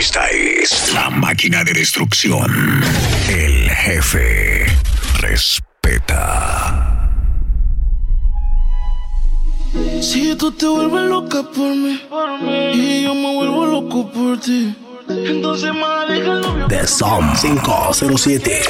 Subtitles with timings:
[0.00, 2.82] Esta es la máquina de destrucción.
[3.28, 4.64] El jefe
[5.18, 7.10] respeta.
[10.00, 12.00] Si tú te vuelves loca por mí,
[12.72, 14.74] y yo me vuelvo loco por ti,
[15.06, 16.66] entonces más deja el novio.
[16.68, 18.62] The Som 507.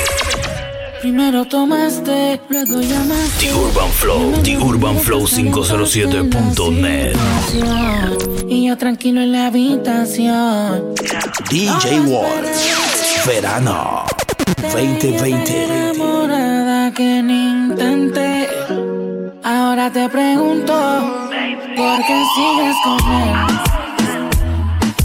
[1.01, 3.47] Primero tomaste, luego llamaste.
[3.47, 7.17] The Urban Flow, The Urban Flow 507.net.
[8.47, 10.95] Y yo tranquilo en la habitación.
[11.49, 12.45] DJ Wall.
[13.27, 14.05] Verano
[14.61, 15.65] 2020.
[15.65, 18.47] Enamorada que ni intenté.
[19.43, 20.75] Ahora te pregunto,
[21.77, 23.37] ¿por qué sigues con él?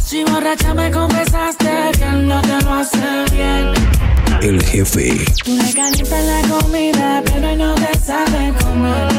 [0.03, 4.04] Si borracha me confesaste que no te lo hace bien.
[4.41, 5.25] El jefe.
[5.43, 9.09] Tú le calientas la comida, pero él no te sabe comer.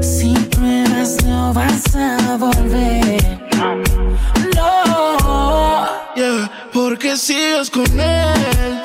[0.00, 3.40] Si pruebas no vas a volver.
[4.54, 5.86] No.
[6.16, 8.82] Yeah, porque sigues con él.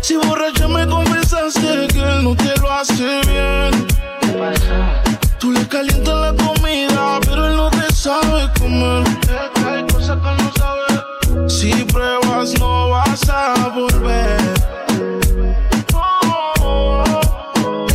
[0.00, 3.86] Si borracha me confesaste que él no te lo hace bien.
[5.38, 9.04] Tú le calientas la comida, pero él no te sabe comer.
[9.66, 10.47] Hay cosas que no.
[11.48, 14.38] Si pruebas, no vas a volver.
[16.60, 17.86] Oh,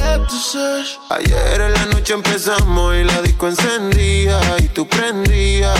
[1.09, 5.77] Ayer en la noche empezamos y la disco encendía y tú prendías.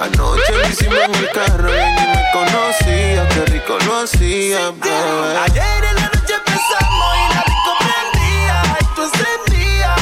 [0.00, 5.38] Anoche lo hicimos en el carro y ni me conocía, qué rico lo hacía, bebé.
[5.44, 10.00] Ayer en la noche empezamos y la disco prendía y tú encendías.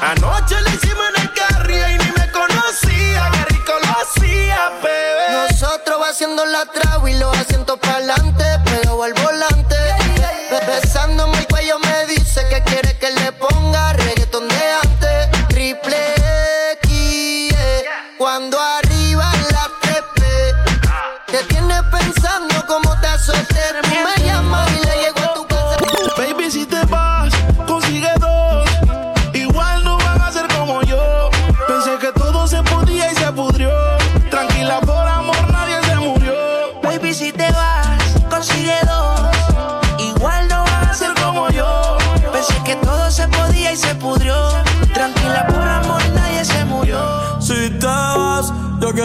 [0.00, 0.83] Anoche lo hicimos
[6.34, 8.00] Haciendo la traba y los asientos para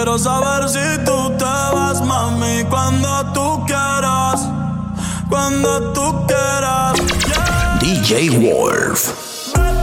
[0.10, 4.42] quiero saber si tú te vas, mami, cuando tú quieras,
[5.30, 6.96] cuando tú quieras.
[7.28, 7.78] Yeah.
[7.80, 9.10] DJ Wolf.
[9.56, 9.80] Eh,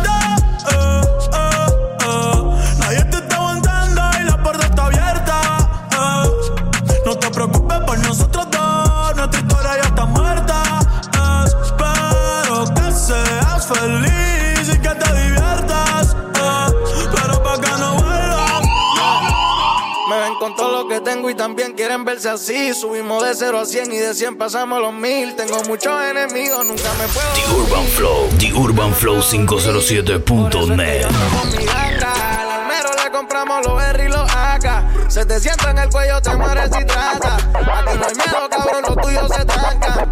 [21.30, 22.74] y también quieren verse así.
[22.74, 25.36] Subimos de 0 a 100 y de 100 pasamos los 1000.
[25.36, 27.32] Tengo muchos enemigos, nunca me puedo.
[27.34, 31.06] The Urban Flow, The Urban Flow 507.net.
[31.38, 35.10] Con mi ganga, al almero le compramos los R y los AK.
[35.10, 37.36] Se te sienta en el cuello, te mueres si trata.
[37.36, 40.08] Aquí no hay miedo, cabrón, lo tuyo se tranca.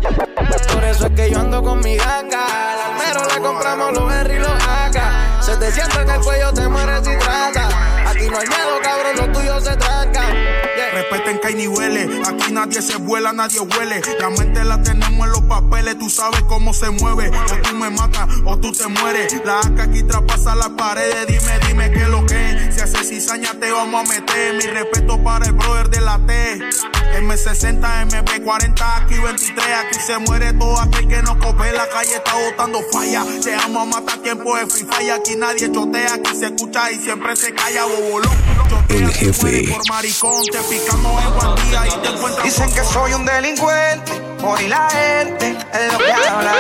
[0.72, 2.72] Por eso es que yo ando con mi ganga.
[2.72, 5.42] Al almero le compramos los R y los AK.
[5.42, 7.68] Se te sienta en el cuello, te mueres si trata.
[8.08, 9.93] Aquí no hay miedo, cabrón, lo tuyo se tranca.
[11.46, 14.00] Aquí nadie se vuela, nadie huele.
[14.18, 17.28] La mente la tenemos en los papeles, tú sabes cómo se mueve.
[17.28, 19.30] O tú me matas o tú te mueres.
[19.44, 22.74] La AK aquí traspasa las paredes, dime, dime qué es lo que es.
[22.74, 24.54] Si hace cizaña te vamos a meter.
[24.54, 26.60] Mi respeto para el brother de la T.
[27.14, 31.70] M60, MP40, aquí 23, aquí se muere todo aquel que no cope.
[31.72, 33.24] La calle está botando falla.
[33.42, 35.12] Te amo a matar tiempo de free fire.
[35.12, 38.32] Aquí nadie chotea, aquí se escucha y siempre se calla, bobolón.
[38.68, 39.68] Chotea, El se jefe.
[39.70, 41.33] Por maricón, te picamos en
[42.42, 46.52] Dicen que soy un delincuente, por y la gente es lo que habla.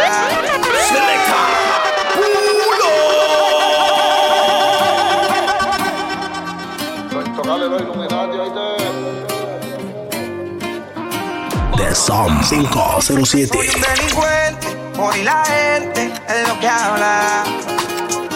[11.76, 13.48] The Som 507.
[13.52, 14.66] Soy un delincuente,
[14.96, 17.44] por y la gente es lo que habla.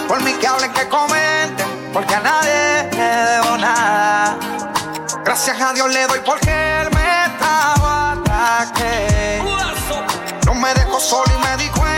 [0.06, 4.47] Por mí que hablen, que comenten, porque a nadie le debo nada.
[5.28, 9.42] Gracias a Dios le doy porque él me estaba ataque.
[10.46, 11.97] No me dejó solo y me di cuenta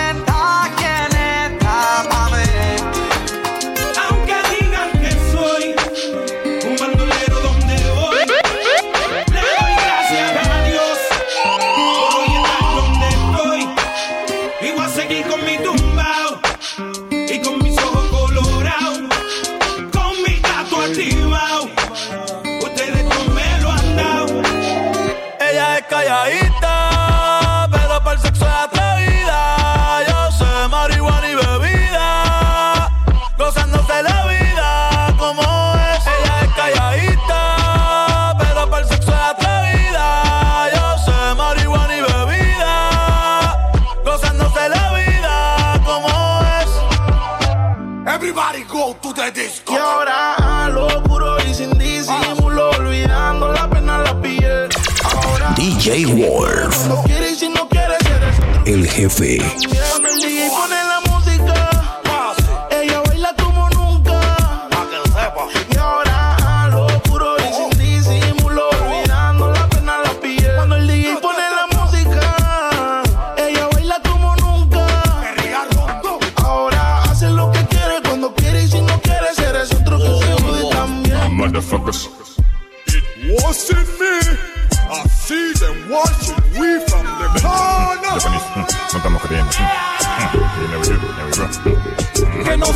[58.65, 59.39] El jefe.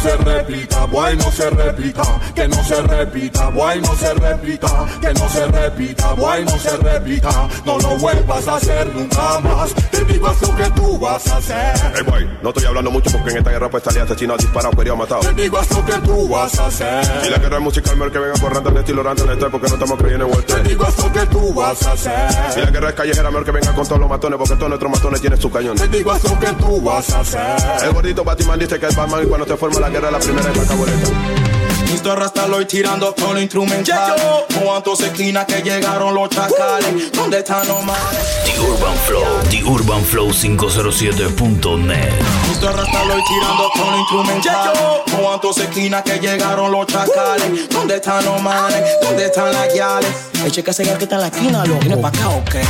[0.04, 2.02] Se repita, boy, no se repita.
[2.34, 4.86] Que no se repita, boy, no se repita.
[5.00, 7.48] Que no se repita, boy, no se repita.
[7.64, 9.74] No lo vuelvas a hacer nunca más.
[9.94, 11.75] Te digo es lo que tú vas a hacer.
[11.94, 14.96] Hey boy, no estoy hablando mucho porque en esta guerra pues salía asesino, disparado, querido,
[14.96, 15.20] matado.
[15.20, 17.31] Te digo es lo que tú vas a hacer.
[17.31, 19.75] la guerra es musical, mejor que venga corriendo en estilo rando en este porque no
[19.75, 20.62] estamos creyendo en Te Walter.
[20.69, 22.64] digo es lo que tú vas a hacer.
[22.64, 25.20] la guerra es callejera, mejor que venga con todos los matones porque todos nuestros matones
[25.20, 25.76] tienen su cañón.
[25.76, 27.85] Te digo es lo que tú vas a hacer.
[27.85, 30.50] El gordito Batman dice que es Batman y cuando se forma la guerra la primera
[30.50, 31.44] es la boleta.
[31.92, 32.19] Mr.
[32.19, 34.16] Rasta lo tirando tono instrumental.
[34.62, 37.12] Cuántos esquinas que llegaron los chacales.
[37.12, 38.19] ¿Dónde están los males?
[38.44, 42.12] The Urban Flow, The Urban Flow 507.net.
[42.50, 42.76] Mr.
[42.76, 44.72] Rasta lo tirando tono instrumental.
[45.20, 47.69] Cuántos esquinas que llegaron los chacales.
[47.69, 48.82] ¿Dónde están los manes?
[49.02, 50.10] ¿Dónde están las guiales?
[50.44, 51.81] El cheque ese que está en la esquina, loco.
[51.81, 52.62] ¿Viene pa' acá o qué?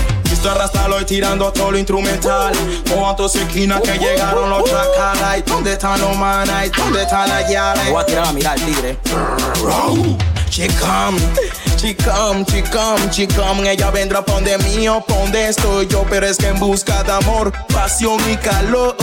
[0.44, 0.58] Mr.
[0.58, 2.52] Rasta lo tirando todo lo instrumental.
[2.94, 5.43] Cuántos esquinas que llegaron los chacales.
[5.46, 6.70] ¿Dónde están los manes?
[6.73, 7.91] ¿Dónde están las guiales?
[7.91, 8.99] Voy a tirar a mirar al tigre.
[10.50, 11.17] Chicam,
[11.76, 16.49] chicam, chicam, chicam Ella vendrá pa' donde mío, pa' donde estoy yo Pero es que
[16.49, 18.97] en busca de amor, pasión y calor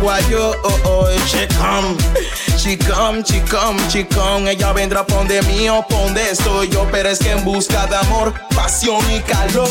[0.00, 1.96] Guayo, oh, oh, chicam.
[2.56, 7.32] Chicam, chicam, chicam Ella vendrá pa' donde mío, pa' donde estoy yo Pero es que
[7.32, 9.68] en busca de amor, pasión y calor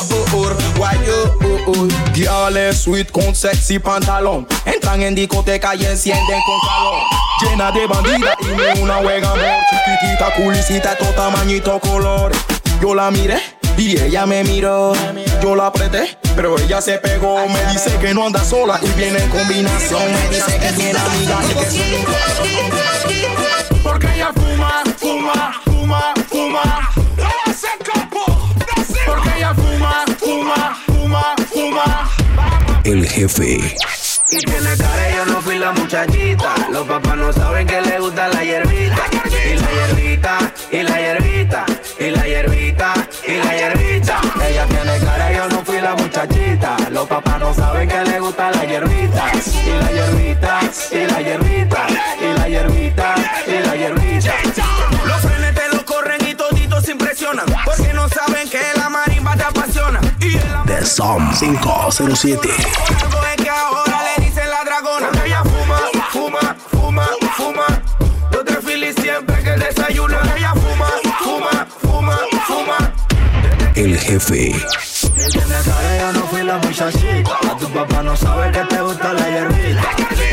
[0.78, 1.88] Guayo, oh, oh.
[2.14, 7.02] Guiales sweet con sexy pantalón Entran en discoteca y encienden con calor.
[7.42, 12.41] Llena de bandidas y ni una huega amor Chiquitita, culicita, todo tamañito, colores
[12.82, 13.40] Yo la miré
[13.78, 14.94] y ella me miró
[15.42, 19.20] Yo la apreté, pero ella se pegó Me dice que no anda sola y viene
[19.20, 21.66] en combinación Me dice que tiene amigas y que
[23.84, 26.92] Porque ella fuma, fuma, fuma, fuma.
[29.06, 32.10] Porque ella fuma, fuma, fuma, fuma.
[32.84, 33.76] El jefe.
[34.30, 36.56] Y tiene cara, yo no fui la muchachita.
[36.72, 39.04] Los papás no saben que le gusta la hierbita.
[39.30, 41.66] Y la hierbita, y la hierbita,
[42.02, 42.94] y la hierbita,
[43.28, 44.20] y la hierbita.
[44.48, 46.76] Ella tiene cara, yo no fui la muchachita.
[46.90, 49.32] Los papás no saben que le gusta la hierbita.
[49.66, 50.60] Y la hierbita,
[50.92, 51.88] y la hierbita,
[52.20, 53.16] y la hierbita,
[53.46, 54.34] y la hierbita.
[55.06, 59.36] Los frenes te lo corren y toditos se impresionan Porque no saben que la marimba
[59.36, 62.50] te apasiona Y amor The Som 507.
[63.02, 65.80] algo es que ahora le dicen la dragona Porque ella fuma,
[66.12, 67.82] fuma, fuma, fuma
[68.44, 70.22] te fili siempre que desayuna
[73.82, 74.52] El jefe.
[74.52, 77.32] Yo no fui la muchachita.
[77.52, 79.82] A tu papá no sabe que te gusta la hierbita.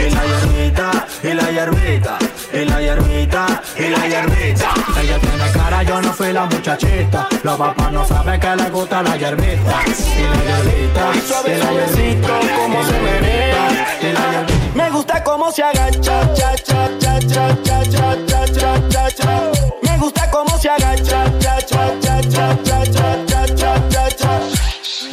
[0.07, 2.19] Y la hierbita, y la hierbita,
[2.53, 4.69] y la hierbita, y la hierbita.
[5.01, 7.27] Ella tiene cara, yo no fui la muchachita.
[7.43, 9.83] Los papás no saben que le gusta la hierbita.
[9.87, 11.13] Y la hierbita,
[11.47, 14.47] y la hierbita, como se menea.
[14.75, 19.58] Me gusta cómo se agacha, cha, cha, cha, cha, cha, cha, cha, cha, cha,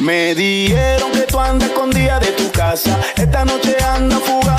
[0.06, 2.96] Me dijeron que tú andas escondida de tu casa.
[3.16, 4.56] Esta noche anda fuga.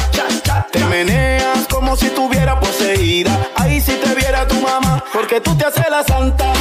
[0.73, 3.31] Te meneas como si estuviera poseída.
[3.55, 6.51] Ahí si te viera tu mamá, porque tú te haces la santa.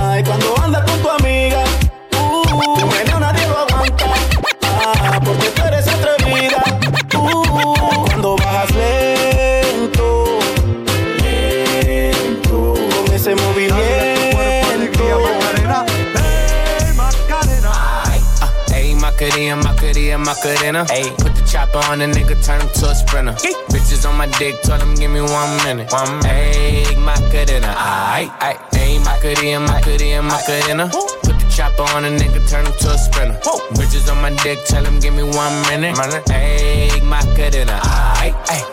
[0.00, 0.87] Ay, cuando andas
[20.28, 20.84] Macarena.
[20.92, 23.32] Ayy, put the chopper on the nigga, turn him to a sprinter.
[23.72, 25.90] Bitches on my dick, tell him give me one minute.
[25.90, 26.28] One minute.
[26.28, 28.60] Ayy, Macarena, aight, aight.
[28.76, 30.86] Ayy, Macarena, Macarena, Macarena.
[30.88, 31.17] The
[31.58, 33.36] chopper on a nigga, turn him to a sprinter.
[33.42, 33.58] Whoa.
[33.74, 35.96] Bitches on my dick, tell him give me one minute.
[36.30, 37.80] Ayy, Macarena.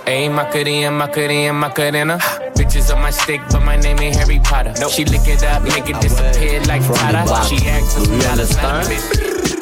[0.05, 2.19] Ayy, Macarena, Macarena, Macarena.
[2.53, 4.73] Bitches on my stick, but my name ain't Harry Potter.
[4.79, 4.91] Nope.
[4.91, 7.25] She lick it up, make it disappear like Tata.
[7.49, 8.05] She acts for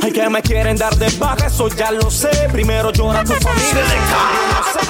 [0.03, 2.50] Hay que me quieren dar de baja, eso ya lo sé.
[2.51, 3.86] Primero llora tu familia.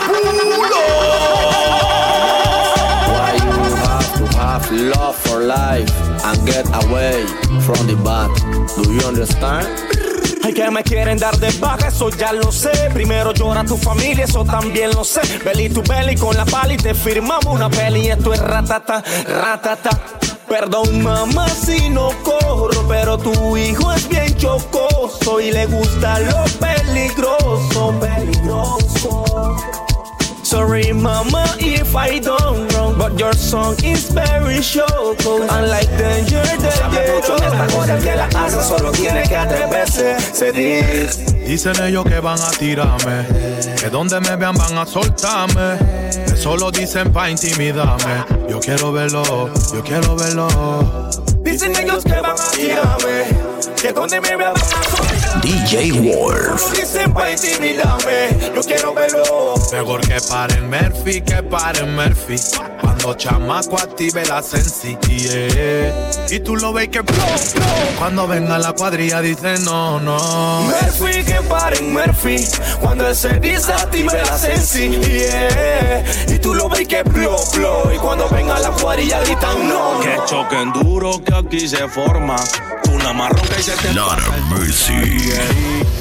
[0.09, 2.12] Why
[4.73, 5.89] love for life
[6.25, 7.25] and get away
[7.61, 8.29] from the bad?
[8.75, 9.67] Do you understand?
[10.43, 12.71] Hay que me quieren dar de baja, eso ya lo sé.
[12.93, 15.21] Primero llora tu familia, eso también lo sé.
[15.45, 18.09] Belly tu belly con la pala y te firmamos una peli.
[18.09, 19.99] Esto es ratata, ratata.
[20.49, 26.43] Perdón mamá si no corro, pero tu hijo es bien chocoso y le gusta lo
[26.59, 29.57] peligroso, peligroso.
[30.43, 32.42] Sorry mama if I don't
[33.17, 35.41] your song is very choco.
[35.43, 37.13] Unlike danger, danger.
[37.15, 40.19] mucho en esta cosa que la hace, solo tiene que atreverse.
[40.19, 41.25] Se dice.
[41.45, 43.25] Dicen ellos que van a tirarme,
[43.79, 45.77] que donde me vean van a soltarme.
[46.33, 48.25] Eso lo dicen pa' intimidarme.
[48.49, 50.47] Yo quiero verlo, yo quiero verlo.
[51.41, 53.25] Dicen ellos que van a tirarme,
[53.81, 55.22] que donde me vean van a soltarme.
[55.41, 56.71] DJ Wolf.
[56.73, 59.55] Dicen pa' intimidarme, yo quiero verlo.
[59.71, 62.35] Mejor que paren Murphy, que paren Murphy.
[62.79, 66.11] Cuando chamaco active la sensi, yeah.
[66.29, 67.17] Y tú lo ves que blow,
[67.53, 67.65] blow.
[67.97, 70.61] Cuando venga la cuadrilla dice no, no.
[70.63, 72.37] Murphy, que paren Murphy.
[72.79, 76.03] Cuando él se desactive la sensi, yeah.
[76.27, 77.91] Y tú lo ves que blow, blow.
[77.93, 82.35] Y cuando venga la cuadrilla gritan no, Que choquen duro que aquí se forma.
[83.03, 85.33] Una marrón que se te of Mercy.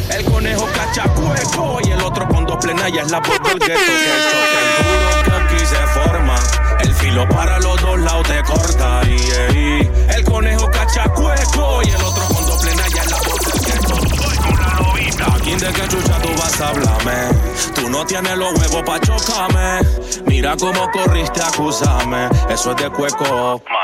[0.08, 3.74] El conejo cachacueco y el otro con dos plenallas, la voz del gueto.
[3.74, 6.36] Que choquen duro que aquí se forma.
[6.78, 9.00] El filo para los dos lados te corta.
[9.02, 13.94] El conejo cachacueco y el otro con dos plenallas, la voz del gueto.
[15.34, 17.28] Aquí de que chucha tú vas a hablarme.
[17.74, 19.80] Tú no tienes los huevos pa' chocarme.
[20.26, 22.28] Mira cómo corriste a acusarme.
[22.48, 23.60] Eso es de cueco.
[23.66, 23.81] Sí.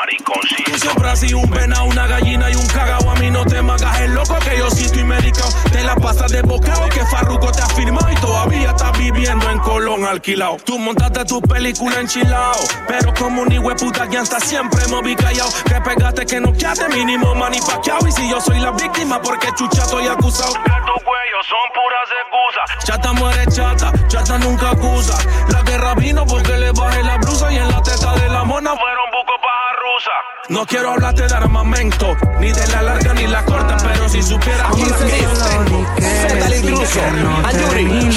[0.64, 3.10] Tú siempre has sido un pena, una gallina y un cagao.
[3.10, 5.48] A mí no te magas el loco que yo sí estoy medicado.
[5.72, 9.58] Te la pasas de bocado que Farruko te ha firmado y todavía estás viviendo en
[9.60, 10.58] Colón alquilado.
[10.64, 12.60] Tú montaste tu película enchilado.
[12.86, 15.50] Pero como un puta ya está siempre moví callado.
[15.64, 18.06] Que pegaste que no quedaste mínimo mani paqueado.
[18.06, 20.52] Y si yo soy la víctima, porque chucha estoy acusado.
[20.52, 22.84] Que tu cuello son puras excusas.
[22.84, 25.16] Chata muere chata, chata nunca acusa.
[25.48, 28.76] La guerra vino porque le bajé la blusa y en la teta de la mona
[28.76, 30.17] fueron buco paja rusa.
[30.48, 34.74] No quiero hablarte de armamento, ni de la larga ni la corta, pero si supieras
[34.74, 35.86] que yo tengo.
[35.98, 37.00] Zeta el intruso,
[37.44, 38.10] Ayuri,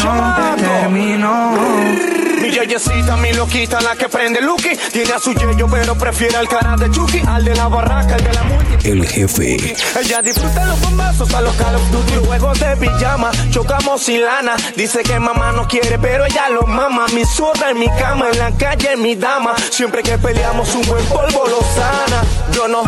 [0.58, 2.31] terminó.
[2.52, 4.72] Mi yeyecita, mi loquita, la que prende Lucky.
[4.92, 7.22] Tiene a su yeyo, pero prefiere al cara de Chucky.
[7.26, 8.90] Al de la barraca, el de la multi.
[8.90, 9.56] El jefe.
[9.98, 12.26] Ella disfruta los bombazos a los Call of Duty.
[12.26, 14.58] Juegos de pijama, chocamos sin lana.
[14.76, 17.06] Dice que mamá no quiere, pero ella lo mama.
[17.14, 19.56] Mi zorra en mi cama, en la calle mi dama.
[19.70, 22.22] Siempre que peleamos un buen polvo lo sana.
[22.52, 22.84] Yo no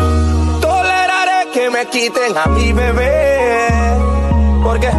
[0.60, 3.68] toleraré que me quiten a mi bebé.
[4.62, 4.90] Porque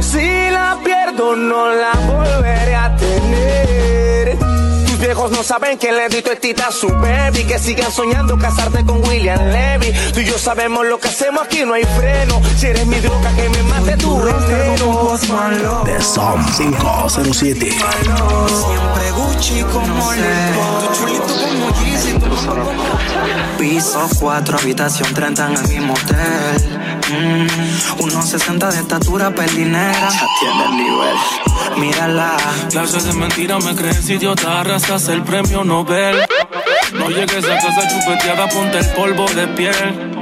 [0.00, 3.27] si la pierdo no la volveré a tener.
[5.08, 7.44] Viejos no saben que le di tita a su baby.
[7.44, 9.90] Que sigan soñando casarte con William Levy.
[10.12, 12.38] Tú y yo sabemos lo que hacemos aquí, no hay freno.
[12.58, 15.16] Si eres mi droga, que me mate tu veneno.
[15.86, 17.70] The Som 507.
[17.70, 20.12] Siempre Gucci como.
[20.92, 21.26] Chulito
[21.86, 26.78] Yeezy, como- Piso 4, habitación 30 en el mismo hotel.
[27.10, 30.10] Mm, unos 60 de estatura, pelinera.
[30.10, 31.16] Ya tiene el nivel.
[31.78, 32.36] Mírala.
[32.70, 36.16] Clases de mentira me crees idiota, arrastras el premio Nobel.
[36.94, 40.12] No llegues a casa chupeteada, ponte el polvo de piel.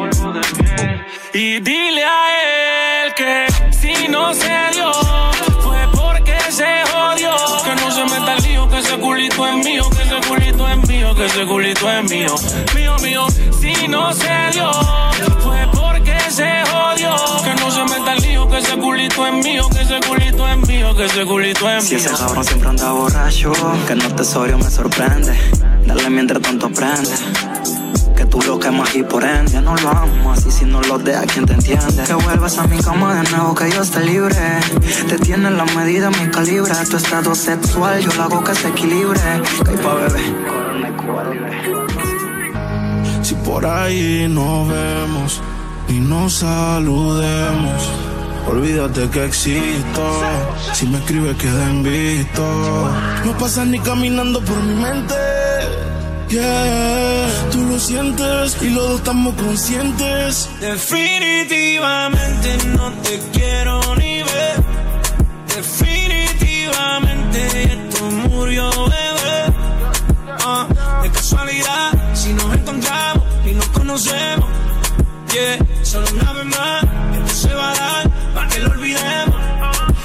[1.32, 4.92] Y dile a él que si no se dio,
[5.60, 7.34] fue porque se jodió.
[7.64, 10.88] Que no se meta el lío, que ese culito es mío, que ese culito es
[10.88, 12.34] mío, que ese culito es mío.
[12.74, 13.26] Mío, mío,
[13.60, 14.70] si no se dio,
[15.40, 15.75] fue porque
[18.56, 21.94] que ese culito es mío, que ese culito es mío, que ese culito es Si
[21.96, 22.04] mío.
[22.06, 23.52] ese cabrón siempre anda borracho,
[23.86, 25.32] que no tesorio me sorprende.
[25.84, 27.10] Dale mientras tanto prende.
[28.16, 31.22] Que tú lo quemas y por ende no lo amo así si no lo deja
[31.26, 32.02] quien te entiende.
[32.04, 34.34] Que vuelvas a mi cama de nuevo, que yo esté libre.
[35.06, 36.72] Te tiene la medida, mi calibre.
[36.90, 39.20] Tu estado sexual, yo lo hago que se equilibre.
[39.64, 40.22] Que hay pa' bebé.
[43.20, 45.42] Si por ahí nos vemos
[45.88, 47.90] y nos saludemos,
[48.46, 50.22] olvídate que existo.
[50.72, 52.90] Si me escribes, queda en visto.
[53.24, 55.14] No pasas ni caminando por mi mente.
[56.28, 60.48] Yeah, tú lo sientes y los dos estamos conscientes.
[60.60, 64.56] Definitivamente no te quiero ni ver.
[65.54, 69.54] Definitivamente esto murió, bebé.
[70.44, 70.66] Ah,
[71.02, 74.48] de casualidad, si nos encontramos y nos conocemos.
[75.32, 76.82] Yeah, solo una vez más,
[77.18, 78.05] esto se va a dar
[78.36, 79.34] para que lo olvidemos.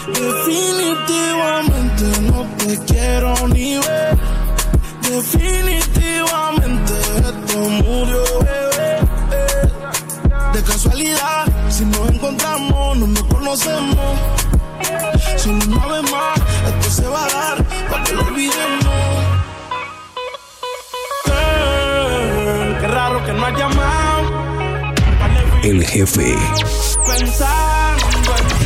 [0.08, 4.18] Definitivamente no te quiero ni ver.
[5.02, 6.94] Definitivamente
[7.28, 8.92] esto murió, bebé.
[10.54, 14.18] De casualidad, si nos encontramos, no nos conocemos.
[15.38, 17.58] Solo una vez más, esto se va a dar
[17.90, 18.96] para que lo olvidemos.
[22.80, 24.01] Qué raro que no has llamado.
[25.64, 26.36] El jefe.
[27.06, 28.51] Pensando.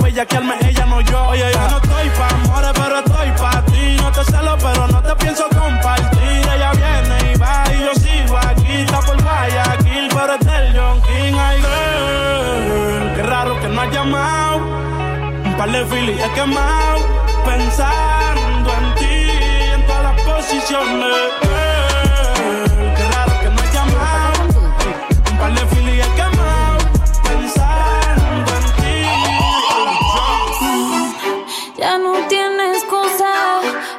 [0.00, 1.28] bellaquearme, ella no yo.
[1.28, 3.96] Oye, yo no estoy pa' amores, pero estoy pa' ti.
[3.96, 6.42] No te celo, pero no te pienso compartir.
[6.54, 8.72] Ella viene y va y yo sigo aquí.
[8.82, 11.34] Está por Guayaquil, pero es del John King.
[11.38, 14.56] Ay, girl, qué raro que no has llamado.
[15.44, 16.98] Un par de filis quemado.
[17.44, 19.30] Pensando en ti
[19.74, 21.49] en todas las posiciones.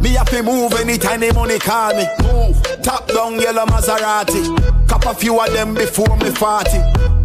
[0.00, 2.06] me have to move anytime the money call me.
[2.22, 4.88] Move, top down yellow Maserati.
[4.88, 6.70] Cop a few of them before me 40.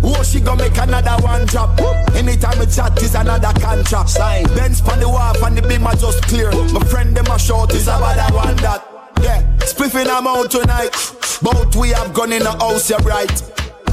[0.04, 1.80] Oh, she gonna make another one drop.
[2.14, 4.10] Anytime we chat is another contract.
[4.10, 4.46] Sign.
[4.56, 6.52] Benz on the wharf and the beam are just clear.
[6.74, 8.86] My friend them a short is about that one that.
[9.22, 10.92] Yeah, spliffing I'm out tonight.
[11.42, 13.32] Both we have gone in the house, you're right.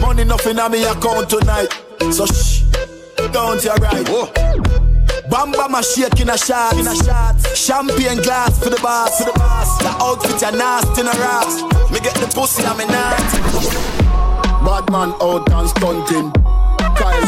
[0.01, 1.69] Money nothing on me account tonight.
[2.12, 2.62] So shh,
[3.33, 4.07] don't you right.
[4.09, 4.89] Oh.
[5.31, 7.37] Bamba my shake in a shot, in a shot.
[7.57, 9.79] Champagne glass for the boss, for the boss.
[9.79, 11.62] The outfit are nasty in a ras.
[11.93, 13.38] Me get the pussy, I'm a nasty.
[14.66, 16.33] Bad man out and stunting.
[16.99, 17.21] Kyle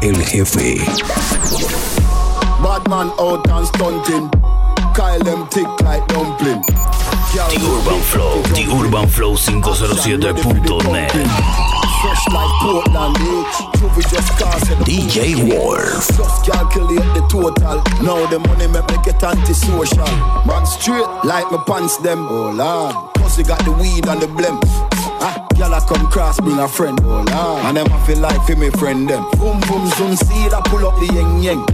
[0.00, 0.78] El jefe.
[2.62, 4.30] Bad man out and stunting.
[4.94, 6.62] Kyle them thick like dumpling.
[7.28, 11.12] The Urban Flow, The Urban Flow 507.net.
[11.12, 13.44] Fresh like Portland, eh?
[13.76, 14.78] Juvie just cast it.
[14.88, 16.08] DJ Wolf.
[16.16, 17.82] Just calculate the total.
[18.00, 20.08] Now the money make me get antisocial.
[20.46, 22.26] Man straight like my pants them.
[22.30, 22.94] Oh lord.
[23.16, 24.58] Pussy got the weed and the blem.
[25.20, 26.98] Ah, y'all come cross, bring a friend.
[27.02, 27.64] Oh lord.
[27.66, 29.28] And them I feel like for me friend them.
[29.32, 31.66] Boom boom zoom see that pull up the yeng yeng.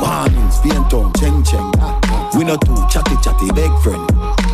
[0.00, 1.70] Warnings, pain tongue, cheng cheng.
[1.78, 2.30] Ah, ah.
[2.36, 4.02] We not too chatty chatty big friend.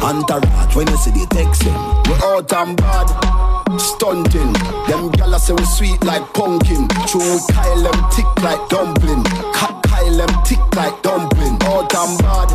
[0.05, 1.75] Entourage when you see the text them.
[2.05, 3.09] We out and bad.
[3.81, 4.53] Stunting,
[4.87, 6.87] them gyal say we sweet like pumpkin.
[7.09, 9.25] True, Kyle them thick like dumpling.
[9.57, 11.57] Ka- Kyle them thick like dumpling.
[11.65, 12.51] Out and bad,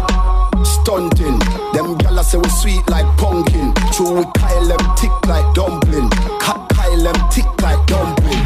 [0.63, 1.39] stunting.
[1.73, 3.73] Them gyal say we sweet like pumpkin.
[3.91, 6.09] True, Kyle them thick like dumpling.
[6.39, 8.45] Ka- Kyle them thick like dumpling.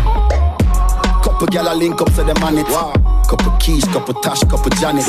[1.21, 2.67] Couple girl link up to the man it.
[2.69, 2.93] Wow.
[3.29, 5.05] Couple keys, couple tash, couple Janet.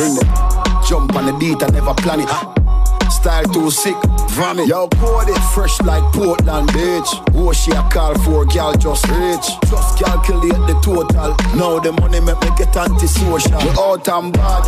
[0.87, 2.27] Jump on the beat, I never plan it.
[2.29, 2.64] Ah.
[3.11, 3.97] Style too sick,
[4.31, 4.69] vomit.
[4.69, 7.09] Yo, code it fresh like Portland, bitch.
[7.33, 9.47] Who she a call for, girl just rich.
[9.71, 11.37] Just calculate the total.
[11.57, 13.59] Now the money make me get antisocial.
[13.59, 14.65] We out and bad,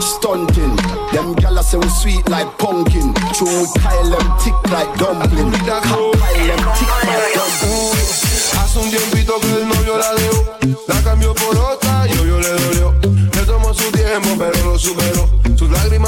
[0.00, 0.76] stunting.
[1.12, 3.14] Them gyal say we sweet like pumpkin.
[3.34, 5.50] True, we Kyle them thick like dumpling.
[5.66, 8.30] Kyle them thick like dumpling.
[8.54, 10.44] Hace un tiempito que el novio la dejó,
[10.86, 12.94] la cambió por otra y yo le dolió.
[13.02, 15.19] Le tomó su tiempo, pero lo superó.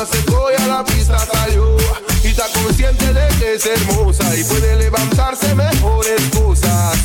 [0.03, 1.77] Lágrimas secó a la pista salió.
[2.25, 6.99] Y está consciente de que es hermosa y puede levantarse mejores cosas.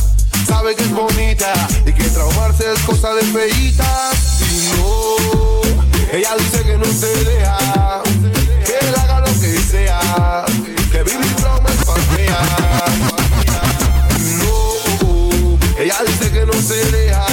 [0.47, 1.53] Sabe que es bonita
[1.85, 4.41] y que traumarse es cosa de feitas.
[4.41, 5.15] Y no,
[6.11, 8.01] ella dice que no se deja,
[8.65, 10.45] que él haga lo que sea,
[10.91, 12.85] que vivir trauma es fea.
[15.79, 17.26] Ella dice que no se deja,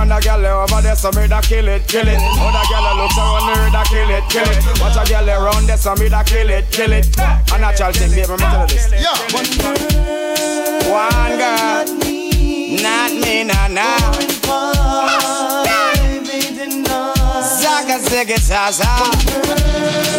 [0.00, 2.16] When the girl over there, so me da kill it, kill it.
[2.16, 4.64] Other girl looks around me, da kill it, kill it.
[4.80, 7.04] Watch a girl around there, so me da kill it, kill it.
[7.20, 8.88] A natural thing, baby, me tell you this.
[8.96, 9.12] Yeah.
[9.28, 9.44] One
[11.36, 11.84] girl,
[12.80, 14.00] not me, nah, nah.
[17.60, 18.88] Zaga, zigga, zaza.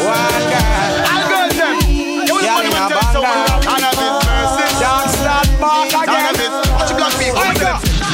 [0.06, 0.94] One girl.
[1.10, 1.82] All girls them.
[1.90, 3.66] You will Girl in them a and tell someone banda.
[3.66, 6.38] cannabis versus Can't start back again.
[6.70, 7.42] Watch black people.
[7.42, 7.50] I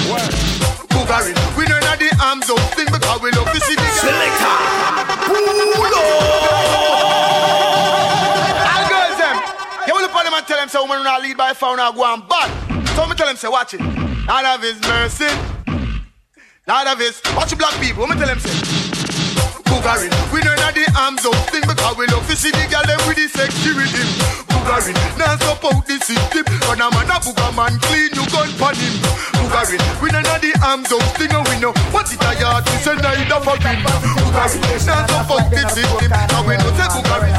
[0.07, 1.46] Watch them.
[2.27, 4.51] Arms up thing because we love to see the Selector.
[8.67, 9.37] All girls them.
[9.87, 12.03] You will put them and tell them say woman not lead by phone or go
[12.03, 12.51] on bad.
[12.95, 13.81] So me tell them say watch it.
[14.27, 15.31] Lord of His mercy.
[16.67, 17.21] Lord of His.
[17.31, 18.03] Watch the black people.
[18.03, 18.51] Let me tell them say.
[19.71, 20.11] Boogarin.
[20.33, 22.99] We know that the arms up thing because we love to see the girl them
[23.07, 24.07] with the sexy rhythm.
[24.51, 24.99] Boogarin.
[25.15, 26.43] Now support the system.
[26.67, 28.99] When a man a booga man clean you gun pon him.
[29.47, 29.79] Boogarin.
[30.01, 32.95] We know that the arms up thing we know what it a yard to say
[32.99, 33.79] neither for him.
[33.79, 34.59] Boogarin.
[34.83, 36.11] Now support the system.
[36.11, 37.31] Now we know say Boogarin.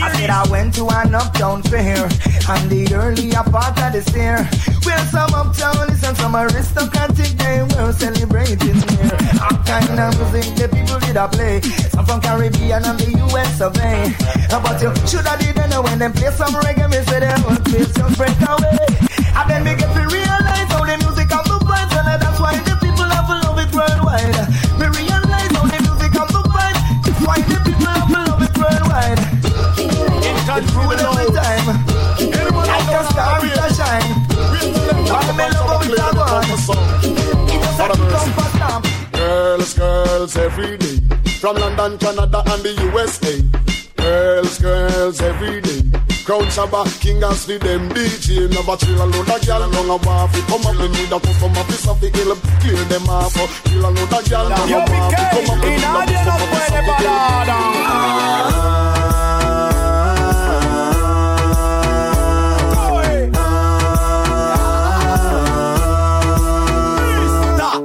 [0.00, 2.04] I said I went to an uptown fair
[2.48, 4.48] on the earlier part of the stair.
[4.84, 9.16] Where some uptownies and some aristocratic they were celebrating here.
[9.44, 11.60] What kind of music the people did I play?
[11.92, 14.08] Some from Caribbean and the US of A.
[14.48, 17.64] But you should have did know when them play some reggae, me say they won't
[17.64, 19.07] play some break away.
[19.36, 21.46] And then me get to realize how the music and
[21.96, 24.34] and that's why the people love it worldwide.
[24.78, 26.30] Me realize how the music and
[27.04, 29.20] that's why the people love it worldwide.
[30.22, 31.66] It's true every time.
[32.66, 34.10] Like a star it a shine.
[35.10, 36.48] All me love it a burn.
[37.48, 38.48] It a come for.
[39.12, 40.98] Girls, girls every day.
[41.40, 43.77] From London, Canada, and the USA.
[43.98, 45.82] Girls, girls every day.
[46.24, 48.48] Crown Shabba, King and Sleep, them DJ.
[48.50, 50.32] Never chill alone, a girl long a waff.
[50.46, 53.34] Come up, we need a customer, piece of the hill, clear them off.
[53.64, 55.12] Chill alone, a girl long a waff.
[55.32, 57.18] Come up, we need a customer, piece of the hill.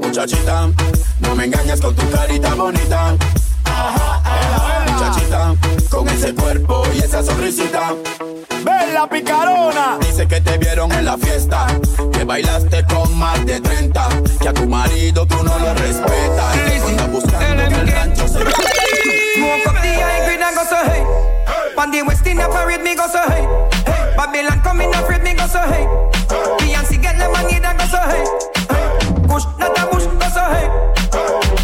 [0.02, 0.70] Muchachita,
[1.22, 3.18] no me engañes con tu carita bonita.
[4.86, 5.56] Muchachita,
[5.94, 7.94] con ese cuerpo y esa sonrisita.
[8.64, 10.00] Bella picarona.
[10.02, 11.68] Dice que te vieron en la fiesta,
[12.12, 14.08] que bailaste con más de 30,
[14.42, 16.58] que a tu marido tú no lo respetas.
[16.58, 20.78] Que andas buscando en el rancho se Smoke up the high grade and go so
[20.84, 21.04] hey.
[21.78, 23.48] On the West Indian parade me go so hey.
[23.86, 25.86] Hey, Babylon coming afraid me go so hey.
[26.58, 28.26] Beyonce get the money that go so hey.
[28.70, 30.68] Hey, Kush not a bush go so hey.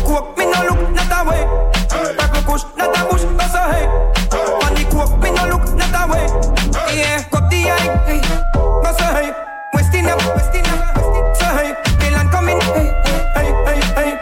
[0.06, 1.44] Coke me no look not a way.
[2.18, 3.09] Purple Kush not a
[6.91, 7.23] Yeah,
[8.08, 8.21] hey.
[8.84, 8.99] West
[9.73, 9.91] West
[12.32, 12.93] coming hey.
[13.36, 14.17] Hey, hey, hey.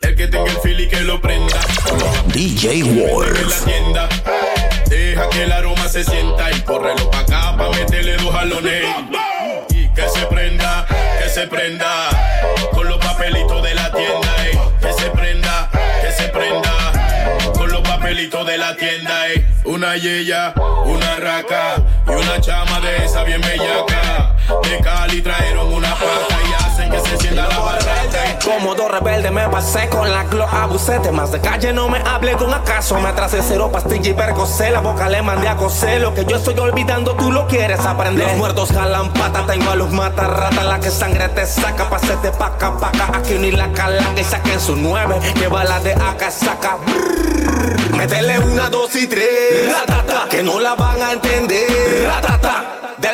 [0.00, 1.56] El que tenga el feel y que lo prenda.
[2.26, 3.64] DJ En la Wars.
[3.64, 4.08] tienda.
[4.86, 8.84] Deja que el aroma se sienta y córrelo pa' acá pa' meterle dos jalones.
[9.70, 10.86] Y que se prenda,
[11.22, 12.08] que se prenda.
[12.72, 14.58] Con los papelitos de la tienda, ey.
[14.80, 15.70] Que se prenda,
[16.02, 16.72] que se prenda.
[17.54, 19.03] Con los papelitos de la tienda.
[19.64, 20.52] Una yeya,
[20.84, 24.33] una raca y una chama de esa bien bellaca.
[24.62, 28.24] De Cali trajeron una pata y hacen que se sienta la barraca.
[28.26, 28.38] ey.
[28.44, 32.32] Como dos rebelde me pasé con la glo abusé Más de calle no me hable
[32.34, 36.12] con acaso Me atrasé cero pastilla y percocé La boca le mandé a coser Lo
[36.12, 39.90] que yo estoy olvidando tú lo quieres aprender Los muertos jalan pata Tengo a los
[39.92, 44.14] mata rata La que sangre te saca Pa' hacerte paca paca Aquí ni la cala
[44.14, 46.76] que saquen su nueve Que bala de acá saca.
[47.96, 49.24] Métele una, dos y tres
[50.30, 52.10] que no la van a entender.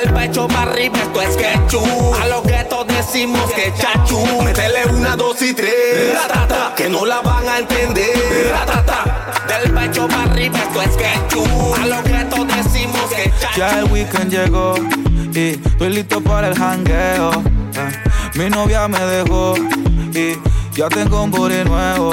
[0.00, 2.14] Del pecho para arriba esto es quechú.
[2.20, 4.42] A lo que todos decimos que chachu.
[4.42, 6.14] Métele una, dos y tres.
[6.14, 8.50] Ratata, que no la van a entender.
[8.50, 11.44] Ratata, del pecho para arriba esto es quechú.
[11.74, 13.58] A lo que todos decimos que chachu.
[13.58, 14.74] Ya el weekend llegó
[15.34, 17.30] y estoy listo para el jangueo.
[17.74, 19.54] Eh, Mi novia me dejó
[20.14, 20.38] y
[20.76, 22.12] ya tengo un booty nuevo.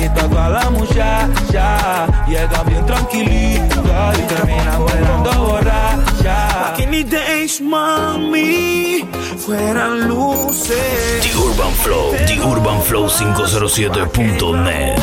[0.00, 2.06] Invito a toda la muchacha.
[2.26, 6.74] Llegan bien tranquilitas y terminan bailando borracha.
[6.78, 11.20] In the days, mami, fueran luces.
[11.22, 14.98] The Urban Flow, The Urban Flow 507.net.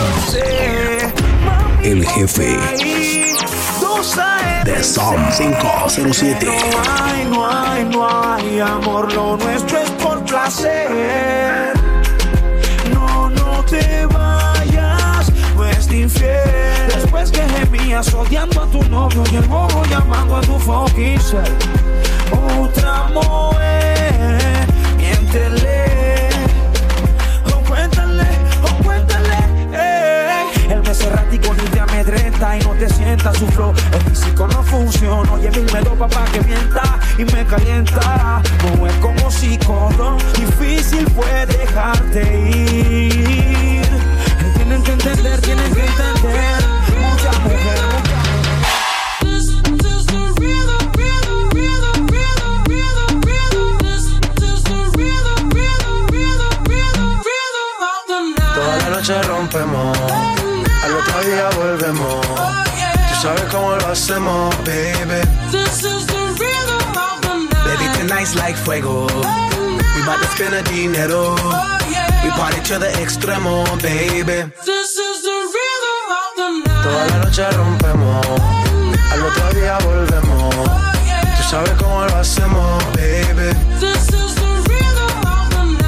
[1.83, 2.57] El jefe
[4.63, 6.45] de Sam 507.
[6.45, 6.51] No
[7.03, 11.73] hay, no hay, no hay amor, lo nuestro es por placer.
[12.93, 14.16] No, no te vayas, te
[16.07, 21.43] Después que gemías odiando a tu novio y el bobo llamando a tu cel.
[22.31, 24.65] Otra mujer,
[24.95, 26.29] miéntele.
[27.67, 28.27] Cuéntale,
[28.63, 29.37] o cuéntale.
[29.73, 30.43] eh.
[30.69, 33.73] El mes errático ni te amedrenta y no te sientas su flow.
[33.91, 36.83] El físico no funciona, oye, dímelo papá que mienta
[37.17, 38.41] y me calienta.
[38.63, 44.06] No como psicólogo, difícil fue dejarte ir.
[44.87, 46.63] Que entender, que entender.
[46.97, 47.79] Mucha mujer,
[58.55, 59.97] Toda la noche rompemos,
[60.83, 62.25] al otro día volvemos.
[62.25, 65.21] Tú sabes cómo lo hacemos, baby.
[67.65, 69.07] Baby, tonight's like fuego.
[69.07, 71.35] We bout to spend a dinero.
[72.23, 74.51] We party to the extremo, baby.
[76.87, 78.25] Toda la noche rompemos,
[79.11, 80.55] al otro día volvemos.
[80.55, 83.53] Tú sabes cómo lo hacemos, baby.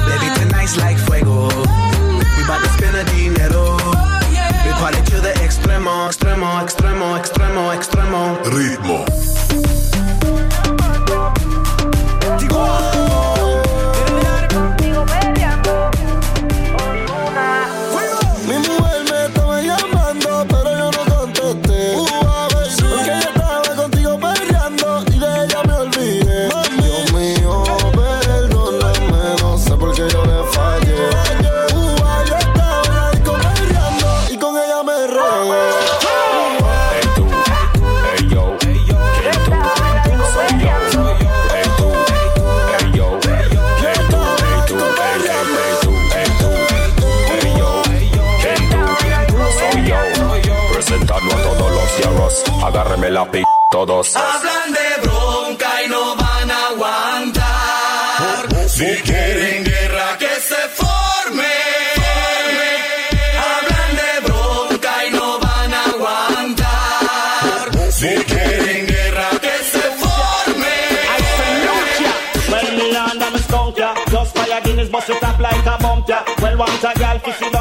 [0.06, 1.48] Baby, tonight's like fuego.
[2.36, 3.78] We bout to spend a dinero.
[4.66, 8.38] We party to the extremo, extremo, extremo, extremo, extremo.
[8.44, 9.09] Ritmo.
[53.86, 54.16] Todos.
[54.16, 58.68] Hablan de bronca y no van a aguantar.
[58.68, 61.54] Si quieren guerra que se forme.
[63.48, 67.92] Hablan de bronca y no van a aguantar.
[67.92, 70.74] Si quieren guerra que se forme.
[72.50, 75.78] Well, me land and me skunk ya Just fire Guinness bust it up like a
[75.80, 77.59] bump ya Well, want a girl fi sit down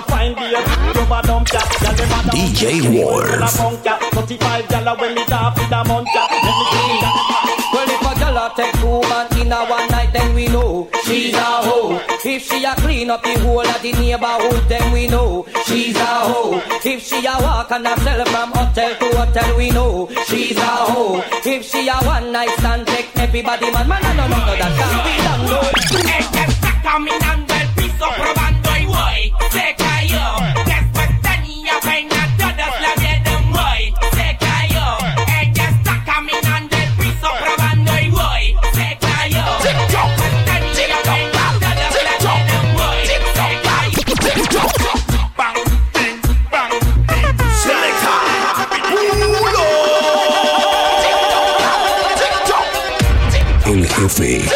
[0.00, 3.24] Must see want find the rubber dump ya Girl, them a dump DJ Wolf.
[4.14, 7.14] 35 gal when it off with a month ya Let me see that
[7.72, 10.88] Well, if a girl a take two man in a one night, then we know
[11.04, 12.00] she's a hoe.
[12.24, 16.04] If she a clean up the whole of the neighborhood, then we know she's a
[16.04, 16.62] hoe.
[16.84, 20.60] If she a walk and a sell from hotel to hotel, we know she's a
[20.60, 21.22] hoe.
[21.44, 24.94] If she a one night stand, take everybody man, man, no, no, no, that can
[25.04, 25.60] be done, no.
[26.10, 28.39] Ella está caminando el piso probando y
[54.20, 54.50] Jefe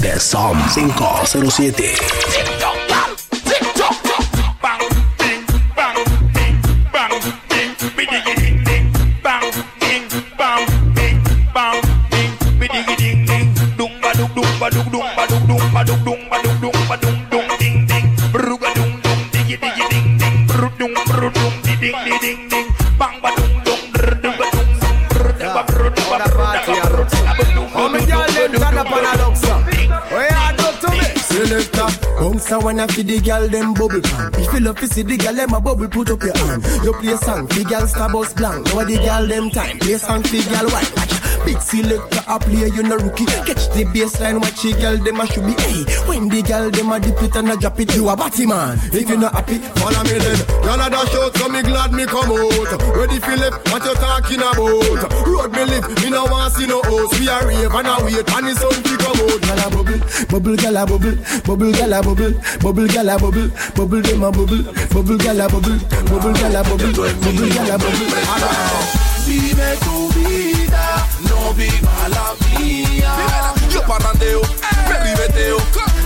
[0.00, 2.47] de Sam 507.
[32.48, 34.30] Bounce a wanna fi the girl them bubble pan.
[34.34, 36.64] If you love to see the girl them a bubble, put up your hand.
[36.84, 38.66] You play song, the girl star bus blank.
[38.66, 41.17] Now the girl them time, play song, the girl white.
[41.48, 43.24] Big selector a play, you no rookie.
[43.24, 45.56] Catch the baseline, watch the girl them a should be.
[45.64, 48.44] Hey, when the girl them a dip it and a drop it, you a batty
[48.44, 48.76] man.
[48.92, 50.36] If you not happy, follow me then.
[50.60, 52.68] Y'all a dash out, so me glad me come out.
[52.92, 55.08] Ready left, what you talking about?
[55.24, 57.16] Road me live, me no want see no house.
[57.16, 59.40] We a rave and a wait, and the sun fi come out.
[59.40, 61.16] Gyal a bubble, bubble, a bubble,
[61.48, 65.48] bubble, gyal a bubble, bubble, gyal a bubble, bubble, dem a bubble, bubble, gyal a
[65.48, 65.80] bubble,
[66.12, 68.97] bubble, gyal a bubble, bubble, a bubble.
[71.54, 73.54] Viva la mía.
[73.70, 74.42] Yo parrandeo,
[74.88, 75.58] perribeteo.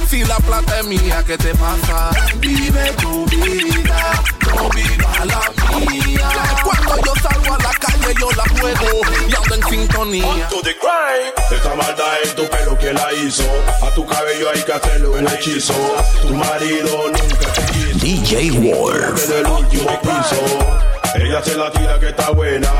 [0.09, 2.11] Si la plata es mía, ¿qué te pasa?
[2.37, 4.13] Vive tu vida,
[4.47, 5.41] no viva la
[5.79, 6.29] mía.
[6.63, 10.49] Cuando yo salgo a la calle, yo la juego y ando en sintonía.
[11.51, 13.45] Esta maldad en tu pelo que la hizo.
[13.83, 15.75] A tu cabello hay que hacerle un hechizo.
[16.23, 17.99] Tu marido nunca te quiso.
[17.99, 19.29] DJ Wolf.
[19.29, 20.93] del último piso.
[21.15, 22.71] Ella se la tira que está buena.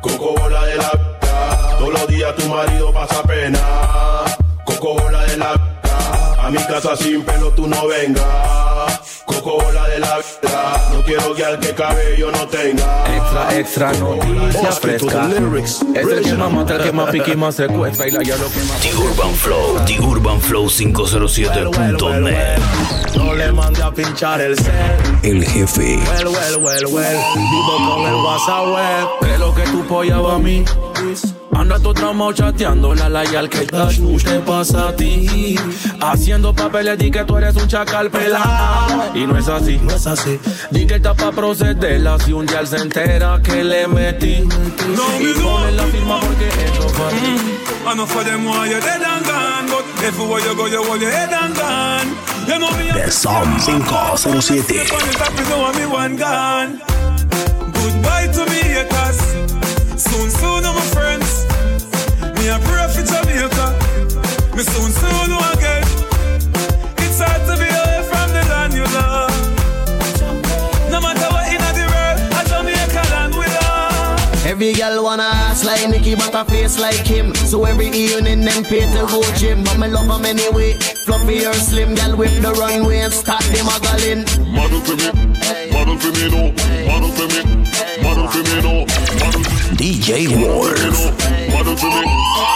[0.00, 1.11] Coco bola de la.
[1.82, 3.58] Todos los días tu marido pasa pena.
[4.64, 6.36] Coco bola de la vida.
[6.38, 8.22] A mi casa sin pelo tú no vengas.
[9.26, 10.88] Coco bola de la vida.
[10.92, 13.04] No quiero que al que cabello no tenga.
[13.12, 15.28] Extra, extra noticia fresca.
[15.96, 18.06] Es el que más mata, el que más pique y más secuestra.
[18.06, 18.80] Y la ya lo que más.
[18.80, 23.01] The Urban Flow, The Urban Flow 507.net.
[23.16, 24.72] No le mande a pinchar el cel.
[25.22, 25.98] El jefe.
[25.98, 27.18] Well, well, well, well.
[27.34, 29.08] Vivo con el WhatsApp web.
[29.20, 30.64] ¿Qué es lo que tú pollaba a mí?
[31.54, 35.56] Anda todo traumado chateando la la y al que dash te pasa a ti.
[36.00, 39.10] Haciendo papeles di que tú eres un chacal pelado.
[39.14, 40.40] Y no es así, no es así.
[40.70, 44.42] Di que está pa' procederla si un día él se entera que le metí.
[45.20, 47.62] y pone la firma porque eso fue a ti.
[47.84, 51.00] I know for them why you're dead and gone But everywhere you go you hold
[51.00, 54.66] your head and gone You know me The Sound 507.
[55.78, 56.78] me one gone
[57.72, 59.20] Goodbye to me haters
[59.96, 61.46] Soon soon my friends
[62.38, 62.58] Me a
[63.06, 63.66] Jamaica.
[64.56, 66.11] Me soon soon again
[74.62, 77.34] Every girl wanna ass like Nicky, but a face like him.
[77.34, 79.64] So every evening them pay to go gym.
[79.64, 80.74] But me love them anyway.
[81.02, 84.22] Fluffy or slim, girl whip the runway and start them a gallin'.
[84.54, 85.10] Model for me,
[85.74, 86.54] model for me, no.
[86.86, 87.42] Model for me,
[88.06, 88.86] model for me, no.
[89.18, 89.42] Model
[89.82, 90.78] DJ Wolf.
[91.50, 92.06] Model for me,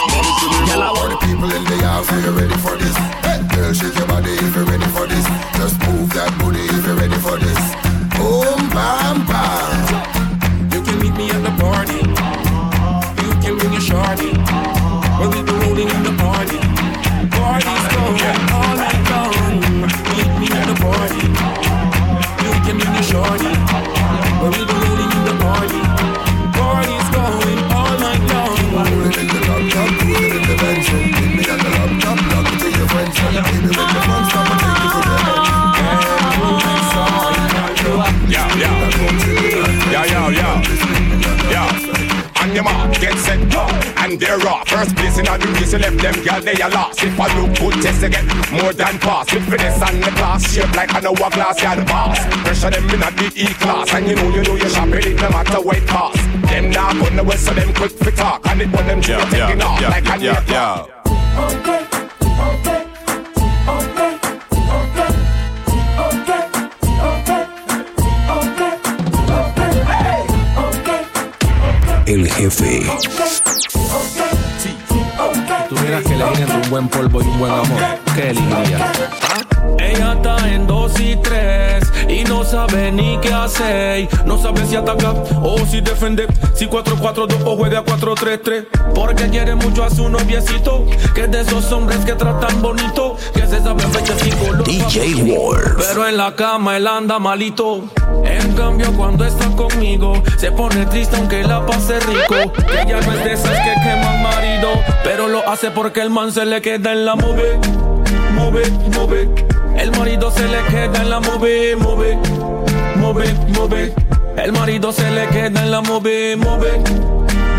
[0.07, 0.87] model for me, no.
[0.87, 2.95] All the people in the house, are you ready for this?
[3.27, 5.27] Hey, girl, shake your body if you're ready for this.
[5.59, 7.56] Just move that booty if you're ready for this.
[13.67, 14.31] Bring your shorty.
[15.19, 16.59] We'll be rolling in the party.
[17.35, 19.59] Party's going all night long.
[20.15, 21.27] Meet me at the party.
[22.43, 23.51] You can bring your shorty.
[24.41, 24.76] We'll be
[44.07, 44.69] And they're off.
[44.69, 47.03] First place in all the race, you left them, girl, they are lost.
[47.03, 48.25] If I look good, test again.
[48.55, 49.33] More than pass.
[49.33, 52.17] With finesse and the class, shape like an hourglass, yeah, the boss.
[52.43, 53.93] Pressure them in a the E-class.
[53.93, 56.25] And you know, you know, you're shopping it no matter what it costs.
[56.47, 58.47] Them now gonna west, so them quick for talk.
[58.47, 60.97] And it when them yeah, taking off like a yeah, yeah.
[72.07, 73.56] El jefe.
[75.87, 77.81] Tuvieras que elegir entre un buen polvo y un buen amor.
[78.13, 78.91] ¿Qué elegirías?
[79.79, 84.09] Ella está en dos y tres y no sabe ni qué hacer.
[84.25, 86.27] No sabe si ataca o si defiende.
[86.53, 88.67] Si 4-4-2 o juega 4-3-3.
[88.93, 90.85] Porque quiere mucho a su noviecito.
[91.15, 93.15] Que es de esos hombres que tratan bonito.
[93.33, 94.65] Que se sabe fecha sin color.
[94.65, 95.87] DJ Wolf.
[95.87, 97.85] Pero en la cama él anda malito.
[98.27, 102.51] En cambio, cuando está conmigo, se pone triste aunque la pase rico.
[102.71, 104.69] Ella no es de esas que queman marido,
[105.03, 107.59] pero lo hace porque el man se le queda en la move.
[108.33, 108.63] Move,
[108.95, 109.29] move.
[109.77, 112.17] El marido se le queda en la move, move.
[112.95, 113.93] Move, move.
[114.37, 116.79] El marido se le queda en la move, move.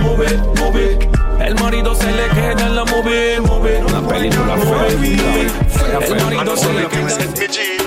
[0.00, 0.98] Move, move.
[1.44, 3.84] El marido se le queda en la move, move.
[3.88, 6.06] Una película fea.
[6.06, 7.77] El marido se le queda.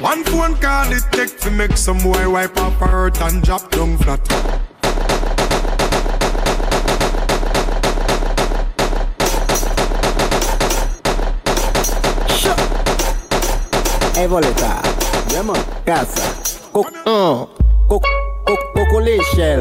[0.00, 3.98] One phone call it take to make some boy wipe up hurt and drop down
[3.98, 4.26] flat.
[14.16, 14.80] Hey Voleta,
[15.44, 16.22] man, casa.
[16.72, 17.44] Cook, uh,
[17.88, 18.04] cook,
[18.46, 19.60] cook, cook l'échelle.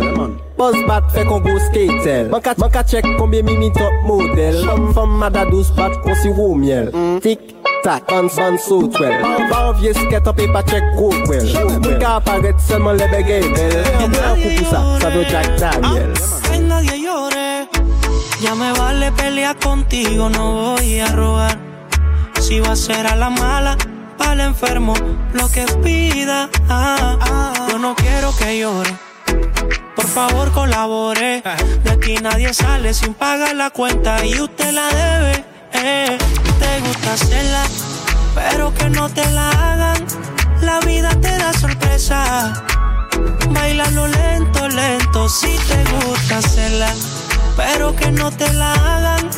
[0.58, 2.30] Buzz bat fait qu'on go skatel.
[2.30, 4.66] Man ka, man ka check combien mimi top model.
[4.66, 6.92] Femme, femme, mada douce bat qu'on si miel.
[7.22, 7.40] Tic,
[7.84, 9.21] tac, ban, ban, so twel.
[9.49, 11.45] Ban vieux skate up et pas check go well.
[11.82, 13.84] Moun ka apparaître seulement les bégay belle.
[13.97, 16.13] Qui un coup pour ça, ça veut Jack Daniel.
[16.51, 17.67] Ay, nadie llore.
[18.41, 21.57] Ya me vale pelear contigo, no voy a robar.
[22.39, 23.75] Si va a ser a la mala,
[24.19, 24.93] al enfermo,
[25.34, 26.49] lo que pida.
[26.69, 27.53] Ah, ah.
[27.69, 28.93] Yo no quiero que llore.
[29.95, 31.43] Por favor, colabore.
[31.84, 35.49] De aquí nadie sale sin pagar la cuenta y usted la debe.
[35.74, 36.17] Eh.
[36.59, 37.63] Te gusta hacerla,
[38.36, 40.05] pero que no te la hagan.
[40.61, 42.53] La vida te da sorpresa.
[43.49, 46.93] Bailalo lento, lento, si te gusta hacerla,
[47.55, 49.30] pero que no te la hagan.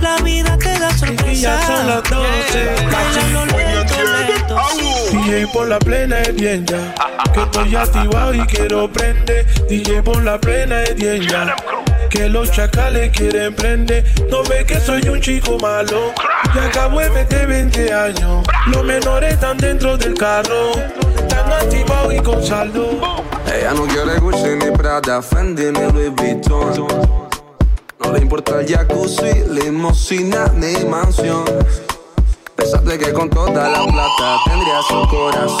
[0.00, 1.32] La vida te da sorpresa.
[1.32, 2.88] ya son las 12.
[2.90, 4.56] Bailalo lento, lento.
[5.12, 6.94] DJ por la plena es bien ya.
[7.32, 9.46] Que estoy activado y quiero prender.
[9.68, 11.54] DJ por la plena es bien ya.
[12.12, 14.04] Que los chacales quieren prender.
[14.30, 16.12] No ve que soy un chico malo.
[16.54, 18.44] Y acabo de meter 20 años.
[18.66, 20.72] Los menores están dentro del carro.
[21.16, 23.00] Están activados y con saldo.
[23.46, 26.86] Ella no quiere Gucci ni Prada, Fendi ni Louis Vuitton.
[28.04, 31.44] No le importa el jacuzzi, limosina ni mansión.
[32.72, 35.58] Que con toda la plata tendría su corazón.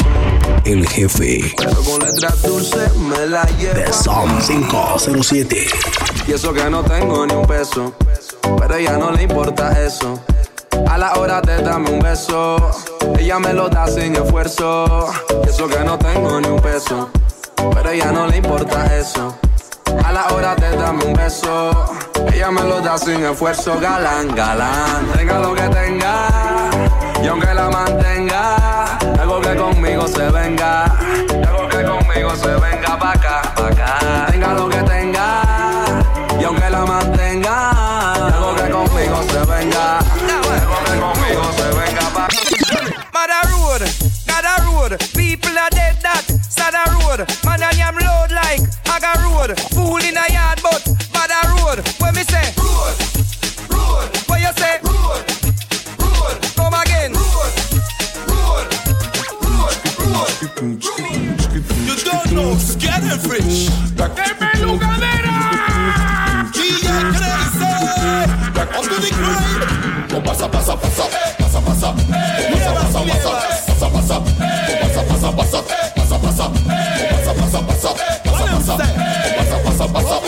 [0.64, 1.54] El jefe.
[1.56, 3.74] Pero con letras dulces me la llevo.
[3.74, 5.66] The Som 507.
[6.26, 7.94] Y eso que no tengo ni un peso.
[8.58, 10.20] Pero a ella no le importa eso.
[10.88, 12.56] A la hora de darme un beso,
[13.18, 15.08] ella me lo da sin esfuerzo.
[15.44, 17.10] Y eso que no tengo ni un peso.
[17.56, 19.36] Pero a ella no le importa eso.
[20.04, 21.70] A la hora de darme un beso,
[22.32, 25.06] ella me lo da sin esfuerzo, galán, galán.
[25.16, 26.51] Tenga lo que tenga,
[27.22, 30.84] y aunque la mantenga, algo que conmigo se venga,
[31.46, 34.26] algo que conmigo se venga pa' acá, pa' acá.
[34.30, 35.42] Tenga lo que tenga,
[36.40, 37.70] y aunque la mantenga,
[38.26, 42.36] algo que conmigo se venga, algo que conmigo se venga pa' acá.
[43.12, 43.82] Mother road,
[44.26, 49.58] Gada road, people are dead that, Sada road, man and am load like Aga road,
[49.74, 50.82] fool in a yard but
[51.14, 52.50] Mother road, when me say
[60.62, 60.78] You
[62.04, 63.68] don't know Scatterfish.
[64.54, 65.36] Em lugadeira!
[66.52, 67.66] Dia 13!
[68.78, 70.14] On to the grind!
[70.14, 71.02] Oh, passa, passa, passa.
[71.40, 71.94] Passa, passa.
[72.52, 73.30] Passa, passa, passa.
[73.66, 74.20] Passa, passa.
[74.80, 75.62] Passa, passa, passa.
[75.96, 76.50] Passa, passa.
[77.10, 77.90] Passa, passa, passa.
[78.22, 78.76] Passa, passa.
[79.34, 80.21] Passa, passa, passa.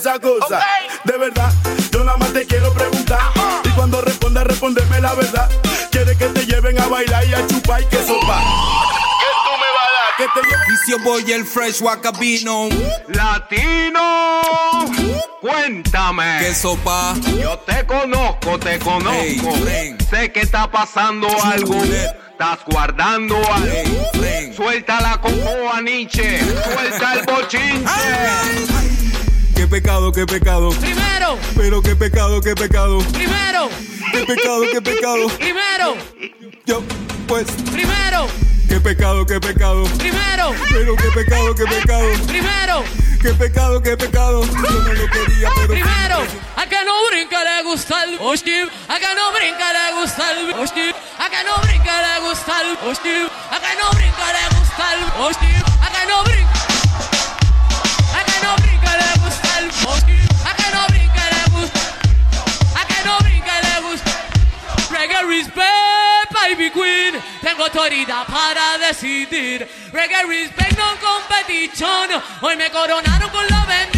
[0.00, 0.60] Esa cosa.
[1.04, 1.52] De verdad,
[1.90, 3.20] yo nada más te quiero preguntar.
[3.64, 5.50] Y cuando respondas, respóndeme la verdad.
[5.90, 8.38] Quieres que te lleven a bailar y a chupar y que sopa.
[9.20, 10.16] ¿Qué tú me vas a dar?
[10.16, 12.70] ¿Qué te your boy el Fresh Wakabino.
[13.08, 14.40] Latino,
[15.42, 16.38] cuéntame.
[16.40, 17.14] ¿Qué sopa?
[17.38, 19.52] Yo te conozco, te conozco.
[20.08, 21.74] Sé que está pasando algo.
[21.84, 24.54] Estás guardando algo.
[24.56, 26.40] Suelta la cocoa, Nietzsche.
[26.40, 29.09] Suelta el bochinche.
[29.70, 30.70] Pecado, qué pecado.
[30.70, 32.98] Primero, Pero qué pecado, qué pecado.
[33.12, 33.68] primero,
[34.12, 35.28] Qué pecado, qué pecado.
[35.38, 35.94] primero,
[36.66, 36.82] Yo,
[37.28, 38.26] pues, primero,
[38.68, 39.84] qué pecado, qué pecado.
[39.98, 42.08] primero, Pero qué pecado, qué pecado.
[42.26, 42.84] primero,
[43.22, 44.42] Qué pecado, qué pecado.
[44.46, 45.68] Yo no lo quería, pero.
[45.68, 46.16] primero.
[46.56, 48.70] A que no brinca le gusta el hostil.
[48.88, 50.94] A que no brinca le gusta el hostil.
[51.18, 53.28] A que no brinca le gusta el hostil.
[53.50, 55.62] A que no brinca le gusta el hostil.
[55.84, 56.60] A que no brinca.
[58.16, 59.70] A que no brinca le gusta el.
[60.44, 61.80] A que no brinca le gusta.
[62.80, 64.10] A que no brinca le gusta.
[64.90, 67.22] Reggae respect, baby queen.
[67.42, 69.68] Tengo autoridad para decidir.
[69.92, 72.08] Reggae respect, no competition.
[72.42, 73.89] Hoy me coronaron con la bendición.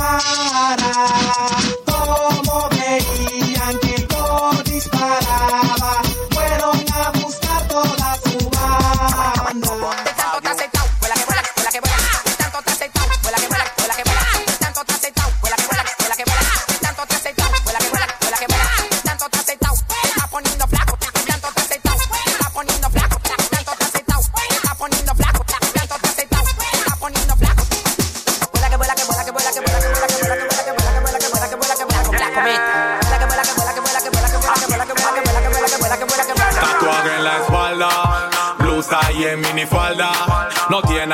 [0.00, 0.29] Bye.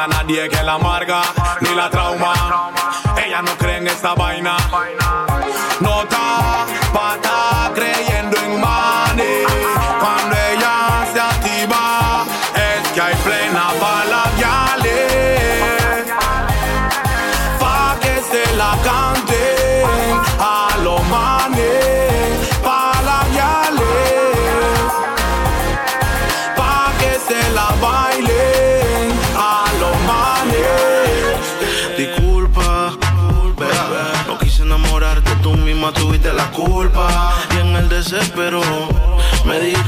[0.04, 1.22] nadie que la amarga
[1.62, 2.34] ni la trauma.
[3.24, 4.56] Ella no cree en esta vaina,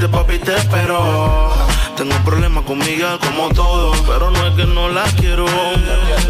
[0.09, 1.53] papi, te espero.
[1.97, 5.47] Tengo problemas con mi gal como todo, pero no es que no la quiero.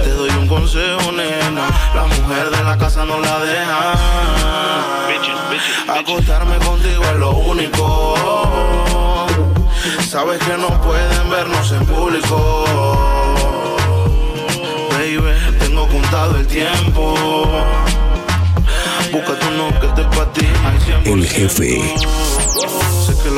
[0.03, 1.69] Te doy un consejo, nena.
[1.95, 3.95] La mujer de la casa no la deja.
[5.89, 8.15] Acostarme contigo es lo único.
[10.09, 12.65] Sabes que no pueden vernos en público.
[14.91, 17.15] Baby, tengo contado el tiempo.
[19.13, 20.47] Búscate uno que esté para ti.
[21.05, 21.95] El jefe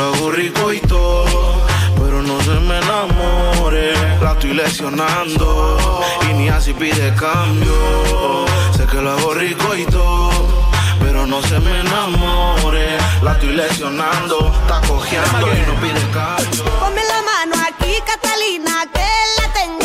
[0.01, 1.27] lo hago rico y todo,
[1.97, 3.93] pero no se me enamore.
[4.23, 7.75] La estoy lesionando y ni así pide cambio.
[8.77, 10.31] Sé que lo hago rico y todo
[11.01, 12.87] pero no se me enamore.
[13.23, 15.47] La estoy lesionando, está cogiendo.
[15.59, 16.65] y no pide cambio.
[16.81, 19.80] Ponme la mano aquí, Catalina, que la tengo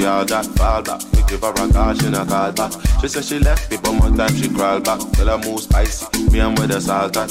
[0.00, 1.00] see all that fall back.
[1.12, 2.72] We give her a call, she not call back.
[3.00, 5.00] She said she left me, but more time she crawl back.
[5.16, 7.30] Girl, I move spicy, me and where the salt at.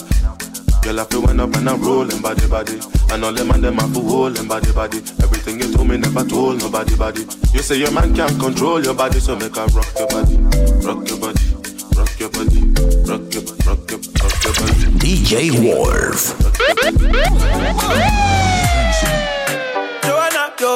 [0.84, 2.80] Girl, I feel when up and I'm rolling body body.
[3.12, 5.00] And all them and them have to hold them body body.
[5.24, 7.26] Everything you told me never told nobody body.
[7.54, 10.38] You say your man can't control your body, so make her rock your body,
[10.86, 11.44] rock your body,
[11.98, 12.62] rock your body,
[13.10, 14.74] rock your, rock your, rock your body.
[15.02, 16.36] DJ Wolf.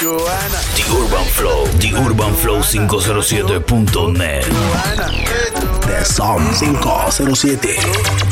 [0.00, 0.08] The
[0.96, 1.66] Urban Flow.
[1.76, 4.44] The Urban Flow 507.net.
[5.84, 7.76] The Sound 507.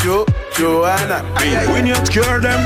[0.00, 0.24] Jo,
[0.56, 1.22] Joanna.
[1.70, 2.64] We need to cure them.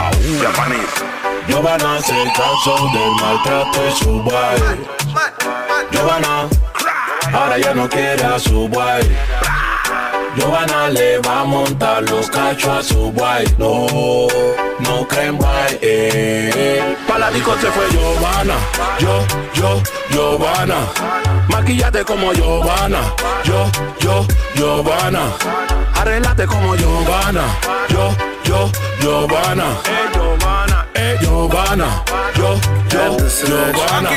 [1.49, 4.87] Giovanna se cansó del maltrato de su boy.
[5.91, 6.49] Giovanna,
[7.33, 9.03] ahora ya no quiere a su boy.
[10.37, 13.45] Giovanna le va a montar los cachos a su boy.
[13.59, 13.87] No,
[14.81, 15.79] no creen boy.
[15.81, 16.97] Eh.
[17.07, 18.55] Pa' la disco se fue Giovanna.
[18.99, 19.25] Yo,
[19.55, 20.77] yo, Giovanna.
[21.49, 23.01] Maquillate como Giovanna.
[23.45, 23.71] Yo,
[24.01, 25.21] yo, Giovanna.
[25.95, 27.43] Arreglate como Giovanna.
[27.89, 28.15] Yo,
[28.45, 28.71] yo,
[29.01, 29.65] Giovanna.
[29.85, 30.82] Eh, Giovanna.
[30.95, 32.03] Eh, Giovanna.
[32.37, 32.55] Yo,
[32.89, 33.17] yo,
[33.47, 34.11] Giovanna.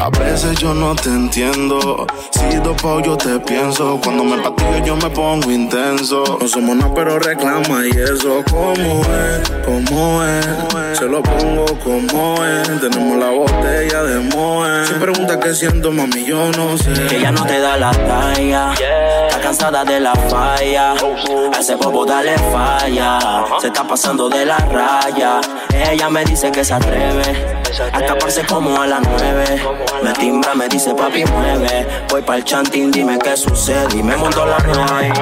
[0.00, 2.06] A veces yo no te entiendo.
[2.30, 4.00] Si dopao yo te pienso.
[4.02, 6.38] Cuando me patillo yo me pongo intenso.
[6.40, 8.42] No somos nada, pero reclama y eso.
[8.50, 9.50] ¿Cómo es?
[9.64, 10.98] ¿Cómo es?
[10.98, 12.80] Se lo pongo como es.
[12.80, 14.86] Tenemos la botella de Moe.
[14.86, 16.92] Si pregunta qué siento, mami, yo no sé.
[17.08, 18.72] Que ella no te da la talla.
[18.72, 20.92] Está cansada de la falla.
[20.92, 23.18] A ese bobo dale falla.
[23.60, 25.27] Se está pasando de la raya.
[25.72, 27.58] Ella me dice que se atreve.
[27.92, 29.62] A escaparse como a las nueve.
[30.02, 31.86] Me timbra, me dice papi mueve.
[32.10, 33.98] Voy pa'l chanting, dime qué sucede.
[33.98, 35.12] Y me monto la nueve.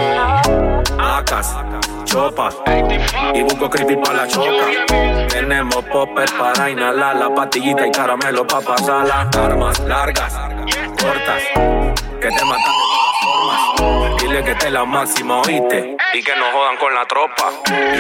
[0.99, 1.55] Acas,
[2.05, 2.51] chopa
[3.35, 5.27] y busco creepy para la choca.
[5.29, 10.33] Tenemos popper para inhalar la pastillita y caramelo para pasar las armas largas,
[11.01, 11.43] cortas,
[12.21, 12.86] que te matan.
[14.19, 17.53] Dile que te la máxima, oíste, y que no jodan con la tropa.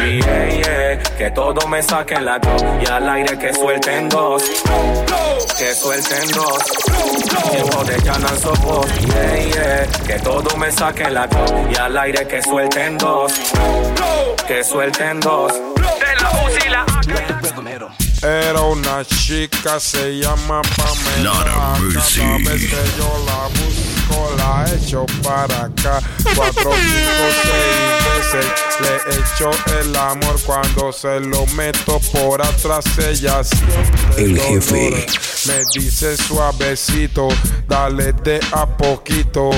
[0.04, 4.42] Y yeah, yeah, que todo me saquen la go y al aire que suelten dos,
[5.58, 6.58] que suelten dos.
[7.50, 12.26] Tiempo de llanan sopos, yeah, yeah, que todo me saquen la go y al aire
[12.26, 13.32] que suelten dos,
[14.46, 15.52] que suelten dos.
[15.52, 16.86] De la fusila.
[18.22, 21.32] Era una chica, se llama Pamela.
[21.32, 22.20] Have mercy.
[22.20, 24.05] Cada vez que yo la busco,
[24.36, 26.00] la echo para acá.
[26.34, 28.46] Cuatro, cinco, seis veces
[28.80, 29.50] le echo
[29.80, 30.40] el amor.
[30.44, 33.40] Cuando se lo meto por atrás, ella
[34.16, 34.62] El dolor.
[34.62, 35.06] jefe.
[35.46, 37.28] Me dice suavecito,
[37.68, 39.50] dale de a poquito.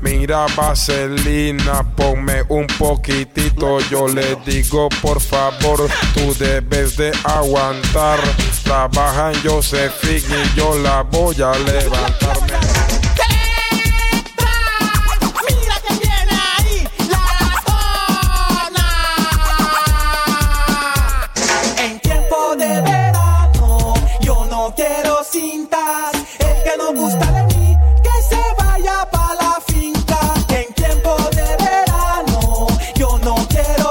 [0.00, 3.78] Mira, vaselina, ponme un poquitito.
[3.90, 8.18] Yo le digo, por favor, tú debes de aguantar.
[8.64, 12.39] Trabaja en Josephine y yo la voy a levantarme.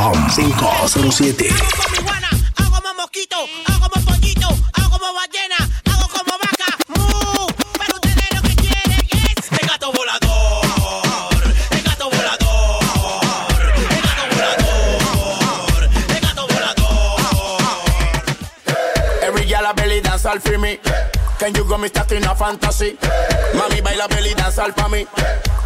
[0.00, 0.34] DJ Wolf.
[0.34, 1.50] The Sound 507.
[2.56, 3.36] Hago como mosquito,
[3.66, 5.56] hago como pollito, hago como ballena,
[5.92, 6.76] hago como vaca.
[6.88, 7.46] Mu,
[7.78, 11.42] pero ustedes lo que quieren es de gato volador.
[11.70, 12.80] De gato volador.
[13.76, 15.88] De gato volador.
[16.08, 17.20] De gato volador.
[19.22, 20.78] Every girl a belly dance all for me.
[21.40, 22.98] Can you go me stuck in a fantasy?
[23.56, 25.06] Mami baila belly dance all for me.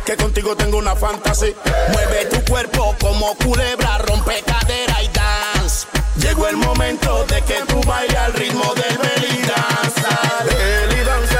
[0.06, 1.52] Que contigo tengo una fantasy.
[1.90, 5.88] Mueve tu cuerpo como culebra, rompe cadera y dance.
[6.18, 10.00] Llegó el momento de que tú bailes al ritmo del belly dance.
[10.46, 11.33] Belly dance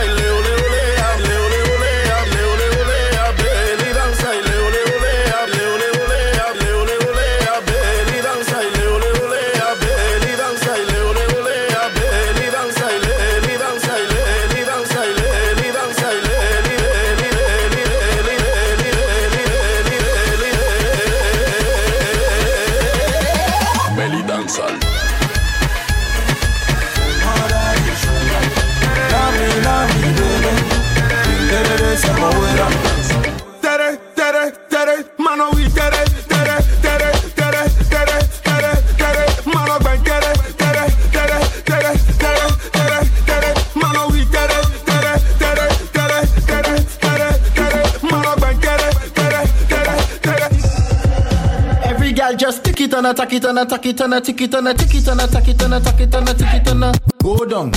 [53.04, 55.78] Attack it and attack it and tana, taki tana, taki tana, tiki tana, tiki tana,
[55.78, 56.92] taki tana, taki tana, tiki tana.
[57.22, 57.70] Go down,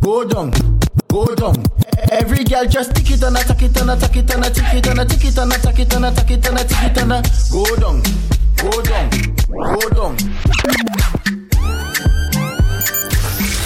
[0.00, 0.52] go down,
[1.08, 1.56] go down.
[2.12, 5.10] Every girl just tick it and attack it and attack it and tana, it and
[5.10, 7.10] taki it and attack it and attack it and tana, it and
[7.50, 8.02] Go down,
[8.56, 9.10] go down,
[9.50, 10.16] go down.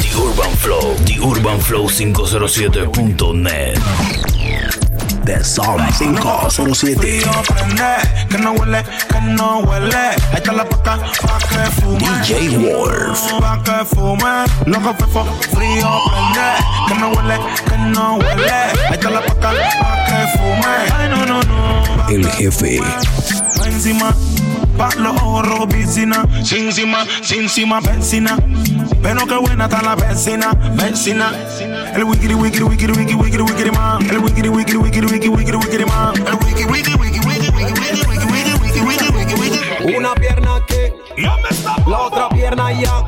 [0.01, 4.32] The Urban Flow, The Urban Flow 507.net.
[5.25, 6.97] The Som 507.
[6.97, 10.17] Frío prende, que no huele, que no huele.
[10.35, 10.99] Está la pa'
[11.49, 11.99] que fume.
[11.99, 13.33] DJ Wolf.
[13.41, 14.45] Pa' que fume.
[14.67, 16.49] Loco fefo, frío prende,
[16.89, 18.47] que no huele, que no huele.
[19.11, 19.55] La pa'
[20.07, 20.75] que fume.
[20.99, 22.09] Ay, no, no, no.
[22.09, 22.81] El jefe.
[22.81, 24.15] Pa' encima,
[24.77, 26.25] pa' los ojos rojos, piscina.
[26.43, 28.37] Sin encima, sin encima, benzina.
[29.03, 31.33] Pero qué buena está la vecina, vecina.
[31.61, 34.03] El wikiri, wikiri, wikiri, wikiri, wikiri, wikiri, man.
[34.11, 36.17] El wikiri, wikiri, wikiri, wikiri, wikiri, wikiri, man.
[36.17, 39.97] El wikiri, wikiri, wikiri, wikiri, wikiri, wikiri, wikiri, wikiri, wikiri, wikiri, wikiri.
[39.97, 40.93] Una pierna que,
[41.87, 43.05] la otra pierna ya.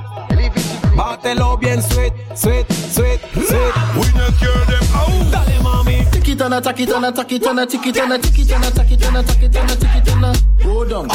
[0.97, 3.75] Bátelo bien, sweet, sweet, sweet, sweet.
[3.97, 5.33] We not care them out.
[5.33, 6.05] Dale, mami.
[6.13, 8.65] Tick it and attack it and attack it and tick it and tick it and
[8.65, 11.09] attack it and attack it and tick it and go down,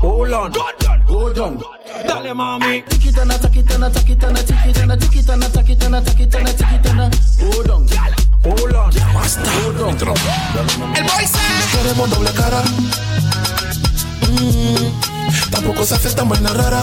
[0.00, 1.79] Hold on.
[2.06, 2.82] Dale mami.
[2.88, 7.10] Tikitana, takitana, takitana, tikitana, tikitana, takitana, takitana, tikitana.
[7.40, 7.86] Hold on.
[8.44, 8.90] Hold on.
[9.14, 9.50] Basta.
[9.64, 9.96] Hold on.
[10.96, 11.24] El boy.
[11.72, 12.62] Queremos doble cara.
[14.30, 15.50] Mm.
[15.50, 16.82] Tampoco se hace tan buena rara.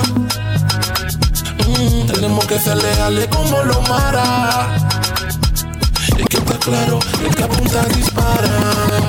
[1.68, 2.07] Mm.
[2.07, 4.76] Tenemos que ser leales como lo mara.
[6.18, 9.07] Es que está claro, el que apunta dispara.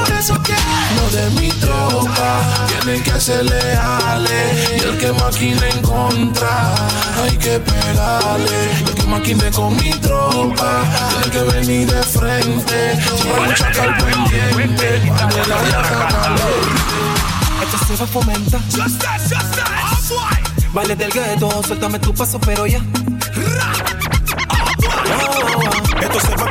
[0.00, 0.54] Por eso que
[0.96, 4.70] no de mi tropa tienen que ser leales.
[4.76, 6.74] Y el que maquine en contra,
[7.22, 8.72] hay que pegarle.
[8.86, 12.98] El que maquine con mi tropa, tiene que venir de frente.
[13.02, 14.86] Siempre hay un chacal pendiente.
[14.90, 16.34] De la vieja
[17.62, 18.58] Esto se fomenta.
[20.72, 22.80] Baile del gueto, suéltame tu paso, pero ya.
[26.00, 26.49] Esto se va a.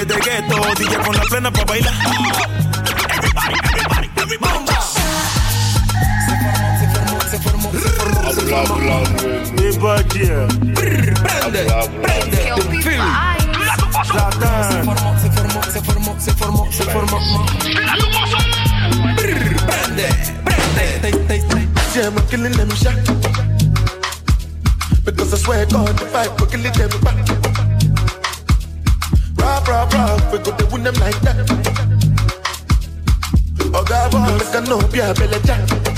[0.00, 1.92] Baile de gueto, DJ con la plena pa' bailar.
[6.80, 7.70] Se formó, se formó,
[8.32, 9.02] se formó.
[10.74, 11.64] Prende,
[12.02, 12.40] prende.
[12.56, 13.04] Tu film.
[14.00, 17.18] Se formó, se formó, se formó, se formó, se formó.
[19.16, 20.08] Prende,
[20.44, 20.88] prende.
[21.94, 22.94] Yeah, I'm killing them shot.
[25.04, 27.49] Because I swear God, the fight, we're killing them back.
[30.44, 31.36] Go to win them like that.
[33.72, 35.89] Oh, boy, make a no be a belly jack.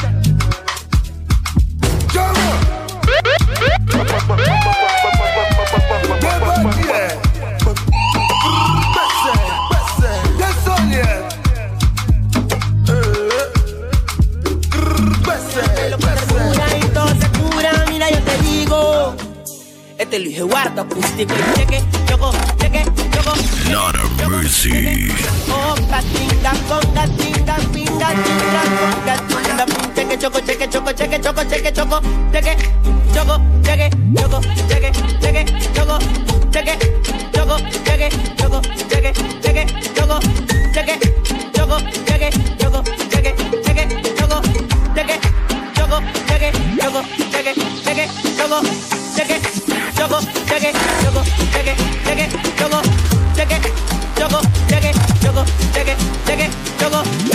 [20.12, 22.84] Este Luis Eduardo acústico y cheque, choco, cheque,
[23.14, 23.32] choco.
[23.70, 25.08] Not a mercy.
[25.48, 31.42] Oh, patinga, conga, tinga, pinga, tinga, conga, tinga, pin, cheque, choco, cheque, choco, cheque, choco,
[31.48, 32.00] cheque, choco,
[32.30, 32.56] cheque,
[33.14, 34.92] choco, cheque, choco, cheque,
[35.22, 35.98] cheque, choco,
[36.52, 36.78] cheque,
[37.32, 38.60] choco, cheque, choco,
[38.90, 40.20] cheque, cheque, choco,
[40.74, 40.98] cheque,
[41.54, 43.34] choco, cheque, choco, cheque,
[43.64, 43.86] cheque,
[44.18, 44.42] choco,
[44.94, 45.16] cheque,
[45.74, 47.02] choco, cheque, choco,
[47.32, 48.91] cheque, cheque, choco,
[57.03, 57.32] up.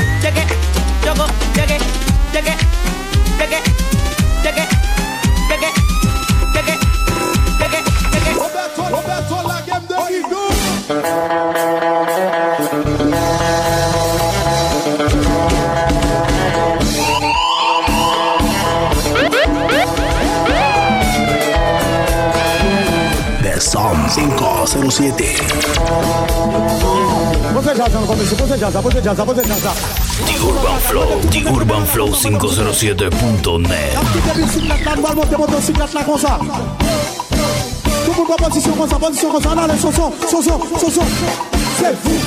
[24.90, 25.26] 07.
[30.26, 33.98] The Urban Flow, The Urban Flow 507.net.
[38.06, 39.32] Tout le monde en position comme ça, position
[41.80, 42.27] c'est vous.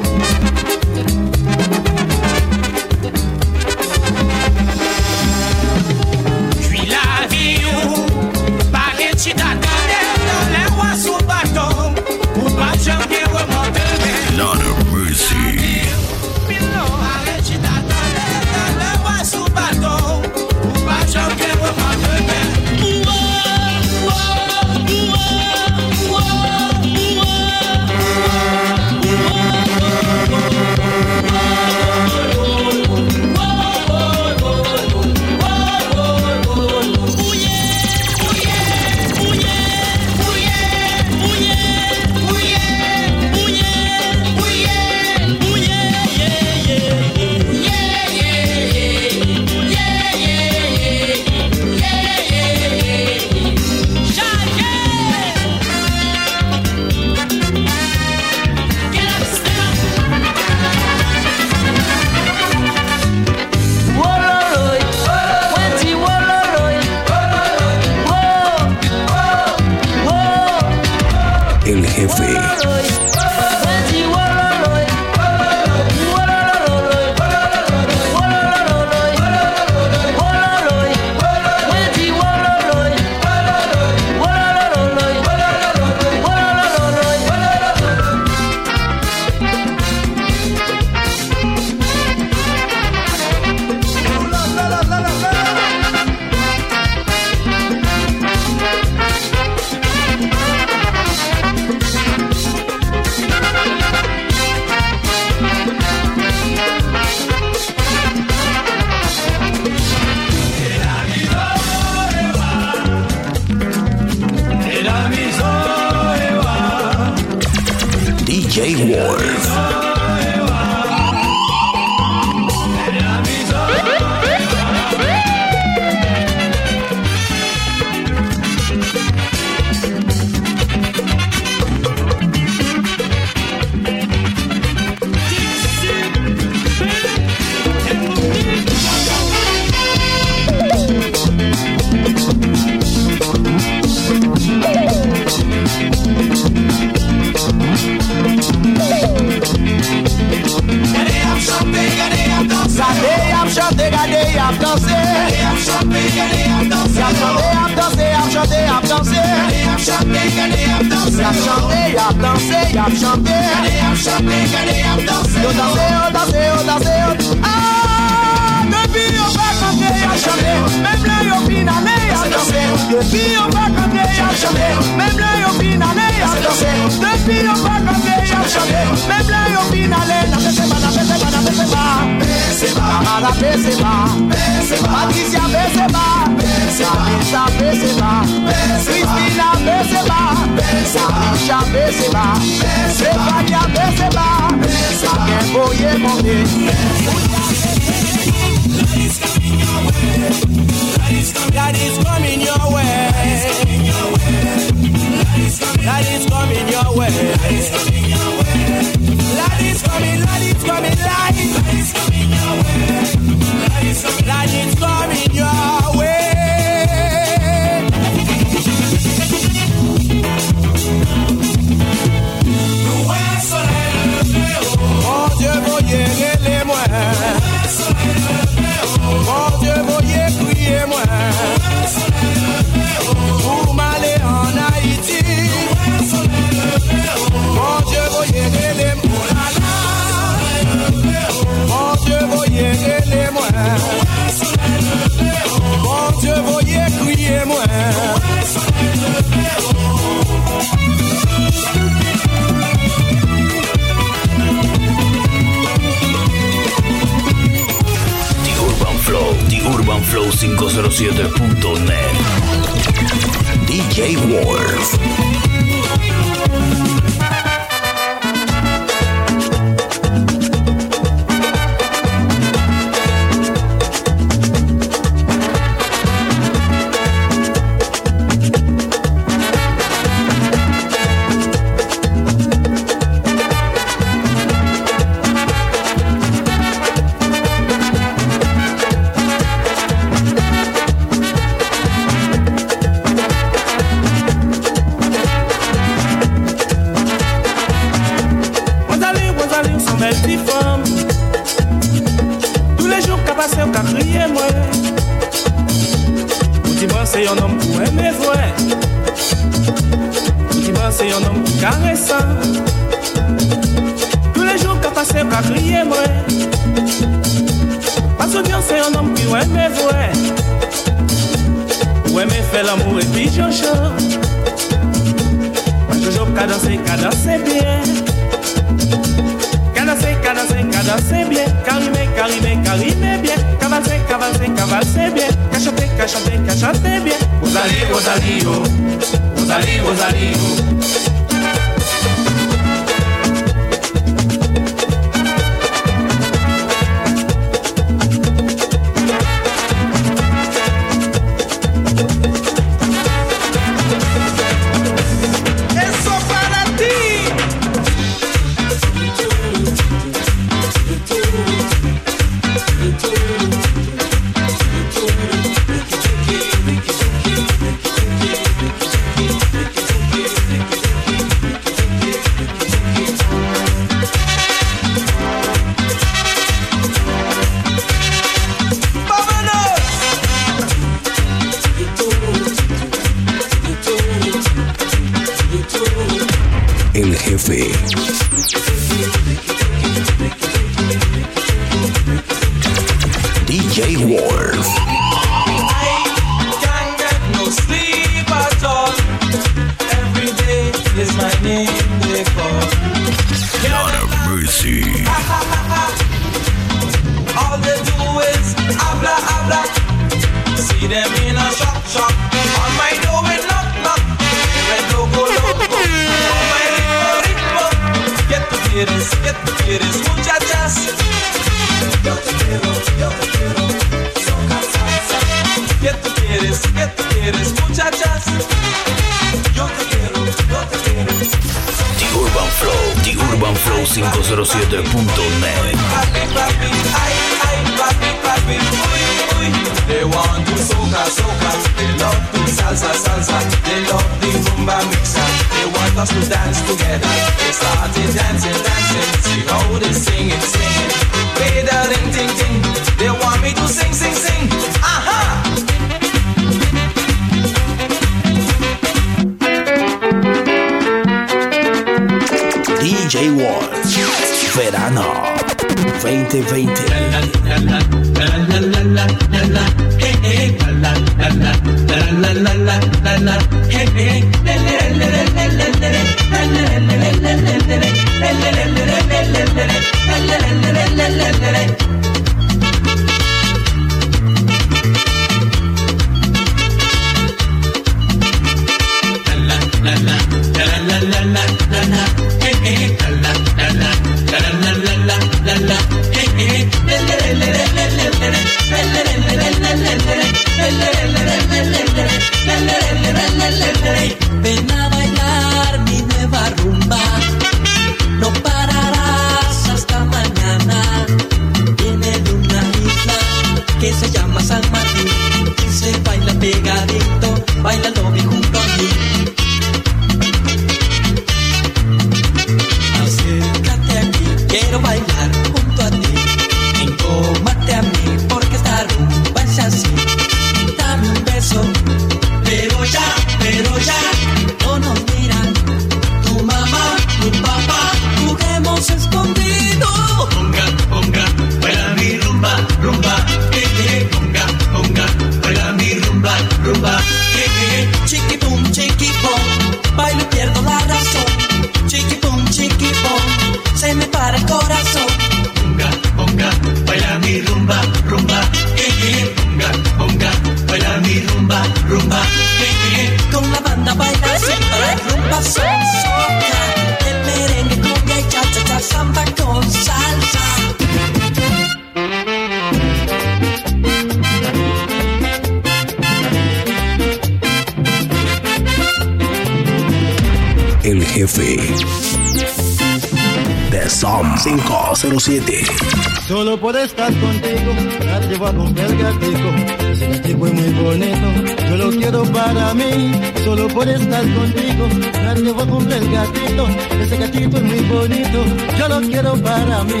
[586.70, 589.48] por estar contigo, ya te a comprar gatico.
[589.90, 591.28] Ese gatico es muy bonito,
[591.68, 593.12] yo lo quiero para mí.
[593.44, 596.68] Solo por estar contigo, ya te a comprar gatito.
[597.02, 598.38] Ese gatito es muy bonito,
[598.78, 600.00] yo lo quiero para mí.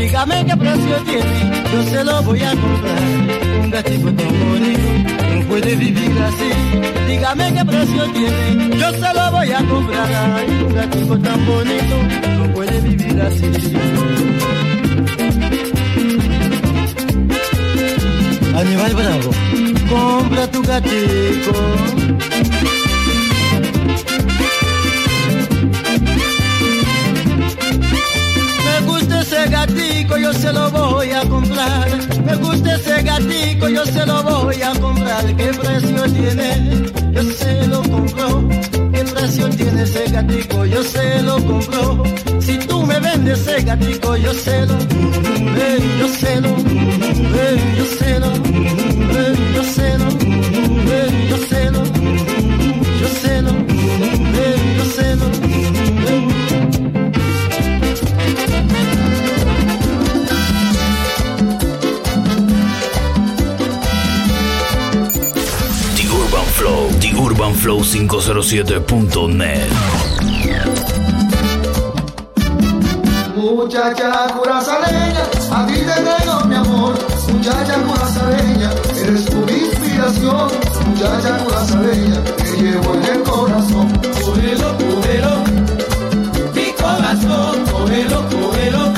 [0.00, 3.02] Dígame qué precio tiene, yo se lo voy a comprar.
[3.62, 4.88] Un gatito tan bonito,
[5.34, 7.08] no puede vivir así.
[7.08, 10.36] Dígame qué precio tiene, yo se lo voy a comprar.
[10.36, 11.96] Ay, un gatito tan bonito,
[12.38, 14.71] no puede vivir así.
[18.72, 19.30] Aníbal Bravo,
[19.90, 21.52] compra tu gatico.
[28.64, 31.86] Me gusta ese gatico, yo se lo voy a comprar.
[32.24, 35.36] Me gusta ese gatico, yo se lo voy a comprar.
[35.36, 36.90] ¿Qué precio tiene?
[37.12, 38.48] Yo se lo compro.
[38.94, 40.64] ¿Qué precio tiene ese gatico?
[40.64, 42.02] Yo se lo compro.
[42.40, 46.08] Si tú me vendes ese gatico, yo se lo, eh, yo
[46.40, 47.92] lo, eh, yo.
[65.94, 66.88] The Urban Flow.
[66.98, 70.01] The Urban Flow 507.net.
[73.72, 76.94] Muchacha curazaleña, a ti te traigo mi amor.
[77.32, 78.70] Muchacha curazaleña,
[79.00, 80.48] eres tu inspiración.
[80.88, 83.88] Muchacha curazaleña, te llevo en el corazón.
[84.22, 85.44] Cúbrelo, cúbrelo,
[86.52, 87.64] mi corazón.
[87.72, 88.92] cógelo, cógelo.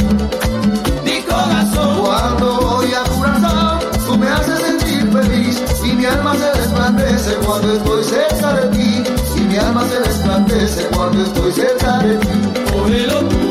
[1.04, 1.98] Mi corazón.
[2.00, 3.78] Cuando voy a Curazao,
[4.08, 9.04] tú me haces sentir feliz y mi alma se resplandece cuando estoy cerca de ti.
[9.36, 12.28] Y mi alma se resplandece cuando estoy cerca de ti.
[12.72, 13.43] Cógelo, cógelo.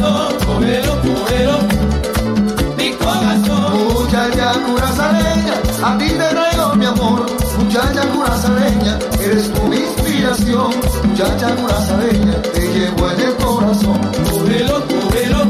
[0.00, 1.58] Corazón, cógelo, cógelo.
[2.76, 3.94] Mi corazón.
[3.94, 5.54] Muchacha curazareña,
[5.84, 7.26] a ti te traigo mi amor.
[7.58, 10.70] Muchacha curazareña, eres tu inspiración.
[11.04, 14.00] Muchacha curazareña, te llevo en el corazón.
[14.30, 15.44] Cógelo, cógelo.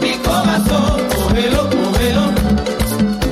[0.00, 2.22] Mi corazón, cógelo, cógelo.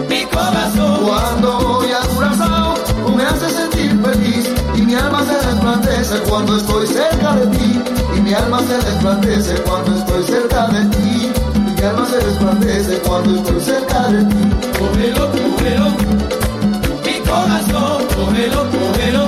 [0.09, 1.07] Mi corazón.
[1.07, 2.74] Cuando voy a Curazao,
[3.07, 7.82] tú me haces sentir feliz y mi alma se resplandece cuando estoy cerca de ti.
[8.16, 9.99] Y mi alma se resplandece cuando estoy
[10.31, 11.32] cerca de ti.
[11.55, 14.43] Y mi alma se resplandece cuando estoy cerca de ti.
[14.78, 15.89] Cógelo, cógelo.
[17.05, 19.24] Mi corazón, cógelo, cógelo.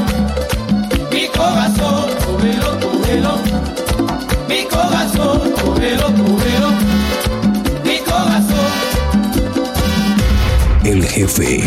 [1.12, 3.32] Mi corazón, cógelo, cógelo.
[4.48, 6.70] Mi corazón, cógelo, cógelo.
[7.84, 8.72] Mi corazón.
[10.84, 11.62] El jefe.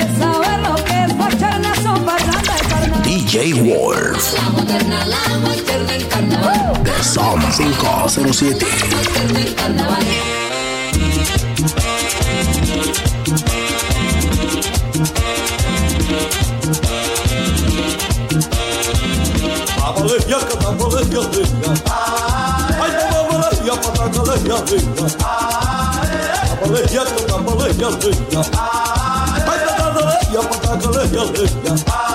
[0.00, 1.10] Quieres saber lo que es.
[3.04, 4.32] DJ Wolf.
[4.34, 6.82] La guacherna, la guacherna en carnaval.
[6.84, 8.66] The Som 507.
[8.90, 10.04] Guacherna en carnaval.
[30.32, 32.09] La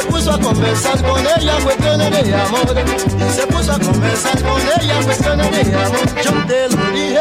[0.00, 2.74] se puso a conversar con ella cuestiones de amor,
[3.18, 6.22] y se puso a conversar con ella cuestiones de amor.
[6.22, 7.18] Yo te lo dije,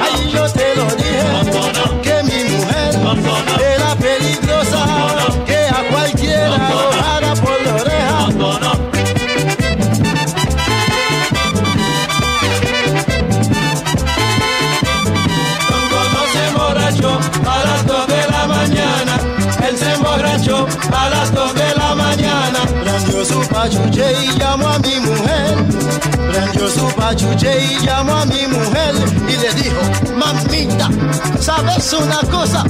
[0.00, 1.79] ay yo te lo dije,
[23.62, 25.54] pachuche y llamó a mi mujer,
[26.32, 28.94] prendió su pachuche y llamó a mi mujer
[29.28, 30.88] y le dijo, mamita,
[31.38, 32.64] ¿sabes una cosa?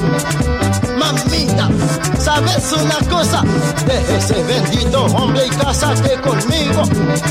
[2.18, 3.42] ¿Sabes una cosa?
[3.86, 6.84] De ese bendito hombre y cásate conmigo.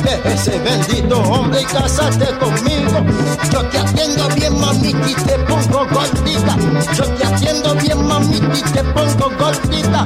[0.04, 3.06] De ese bendito hombre y cásate conmigo.
[3.52, 6.56] Yo te atiendo bien, mamita, y te pongo gordita.
[6.96, 10.06] Yo te atiendo bien, mamita, y te pongo gordita.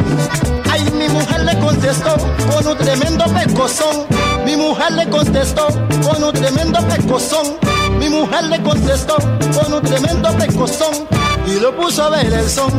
[0.72, 2.16] Ay, mi mujer le contestó
[2.52, 4.06] con un tremendo pecozón.
[4.46, 5.68] Mi mujer le contestó
[6.08, 7.58] con un tremendo pecozón.
[8.00, 11.13] Mi mujer le contestó con un tremendo pecozón
[11.56, 12.72] y lo puso a ver el son,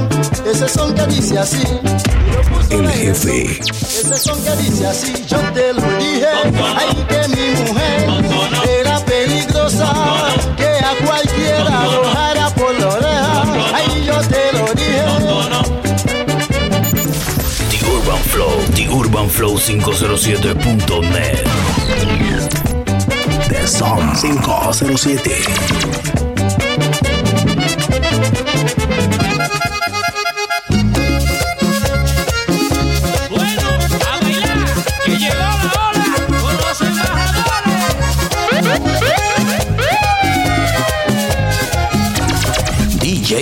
[0.46, 1.62] ese son que dice así.
[2.70, 3.60] El jefe.
[3.62, 6.26] Ese son que dice así, yo te lo dije,
[6.76, 8.06] ay que mi mujer
[8.80, 9.92] era peligrosa,
[10.56, 13.44] que a cualquiera lo jara por la oreja,
[13.74, 15.04] ay yo te lo dije.
[17.70, 21.44] The Urban Flow, The Urban Flow 507.net.
[23.48, 26.23] The Son 507.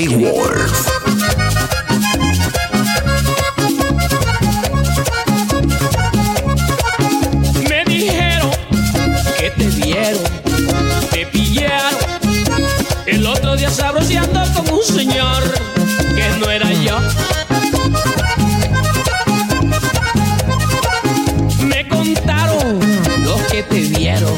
[0.02, 0.08] Me
[7.86, 8.50] dijeron
[9.38, 10.22] que te vieron,
[11.12, 12.00] te pillaron.
[13.06, 15.42] El otro día sabroseando con un señor
[16.16, 16.98] que no era yo.
[21.64, 22.80] Me contaron
[23.24, 24.34] los que te vieron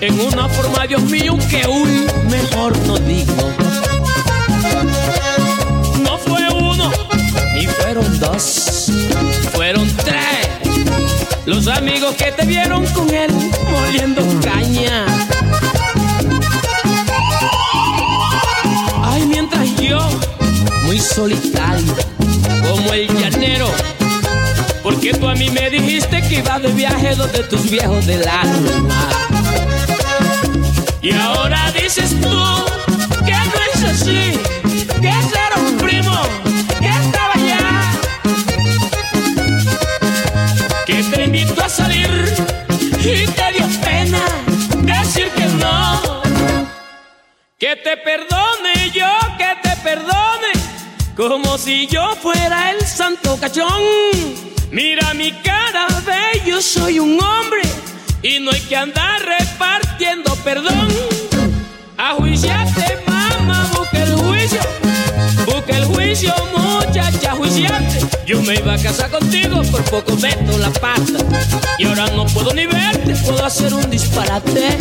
[0.00, 3.51] en una forma, Dios mío, que uy, mejor no digo.
[8.22, 8.90] Dos,
[9.52, 10.48] fueron tres.
[11.44, 13.30] Los amigos que te vieron con él
[13.70, 15.06] moliendo caña.
[19.02, 19.98] Ay, mientras yo,
[20.84, 21.94] muy solitario,
[22.62, 23.70] como el llanero,
[24.82, 29.08] porque tú a mí me dijiste que ibas de viaje donde tus viejos del alma.
[31.00, 32.61] Y ahora dices tú
[47.92, 49.06] te perdone yo,
[49.36, 50.52] que te perdone,
[51.14, 53.82] como si yo fuera el santo cachón.
[54.70, 57.60] Mira mi cara, ve, yo soy un hombre
[58.22, 60.88] y no hay que andar repartiendo perdón.
[61.98, 64.60] A mamá, busca el juicio,
[65.44, 68.06] busca el juicio, muchacha, juiciarte.
[68.26, 71.18] Yo me iba a casar contigo, por poco meto la pata.
[71.76, 74.78] Y ahora no puedo ni verte, puedo hacer un disparate.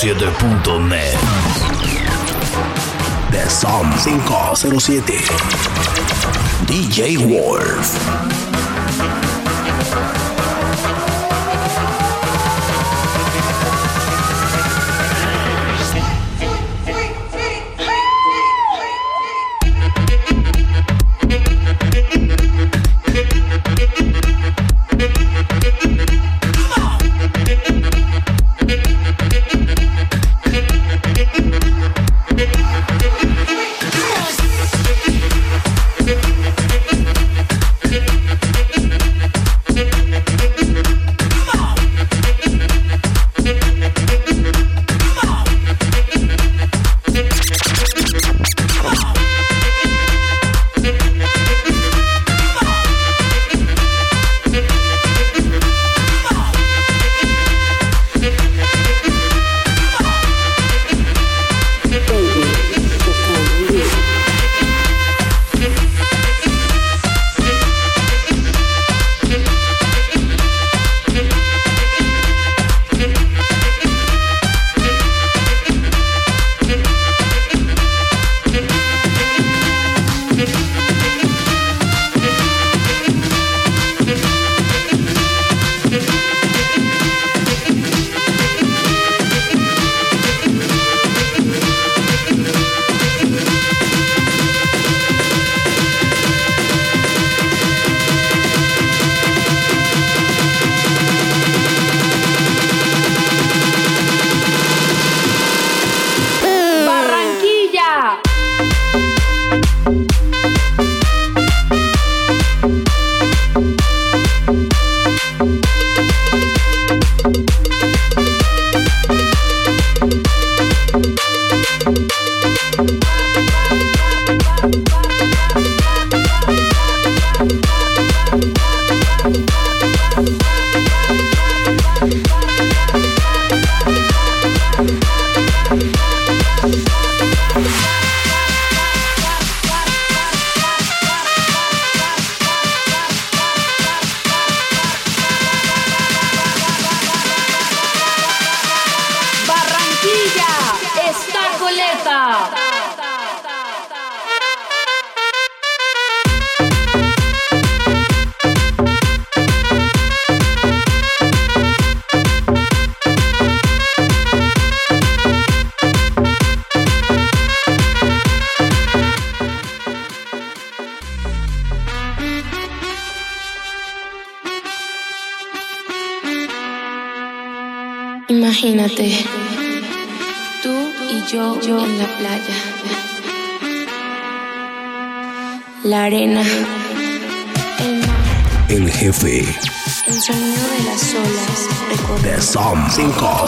[0.00, 1.18] 507.net.
[3.32, 5.59] The Som 507.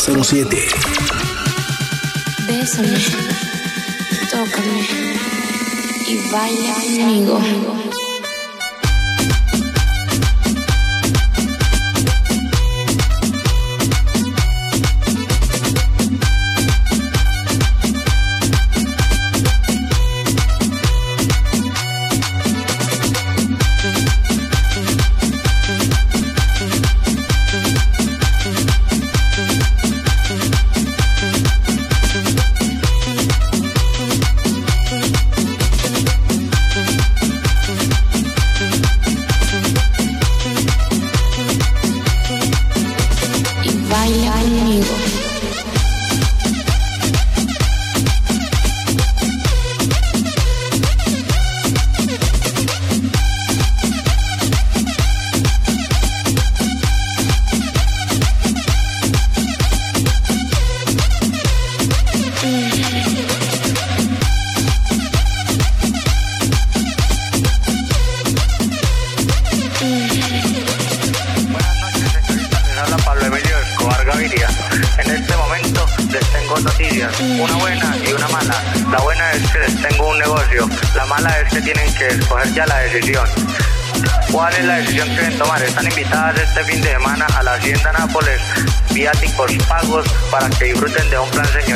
[0.04, 0.68] 07.
[2.48, 2.98] Bésame,
[4.32, 4.86] tócame
[6.08, 7.40] y baila conmigo.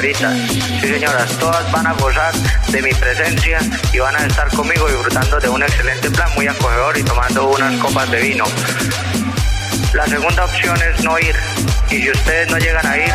[0.06, 2.32] Sí, señoras, todas van a gozar
[2.70, 3.58] de mi presencia
[3.92, 7.74] y van a estar conmigo disfrutando de un excelente plan muy acogedor y tomando unas
[7.80, 8.44] copas de vino.
[9.94, 11.34] La segunda opción es no ir.
[11.90, 13.12] Y si ustedes no llegan a ir,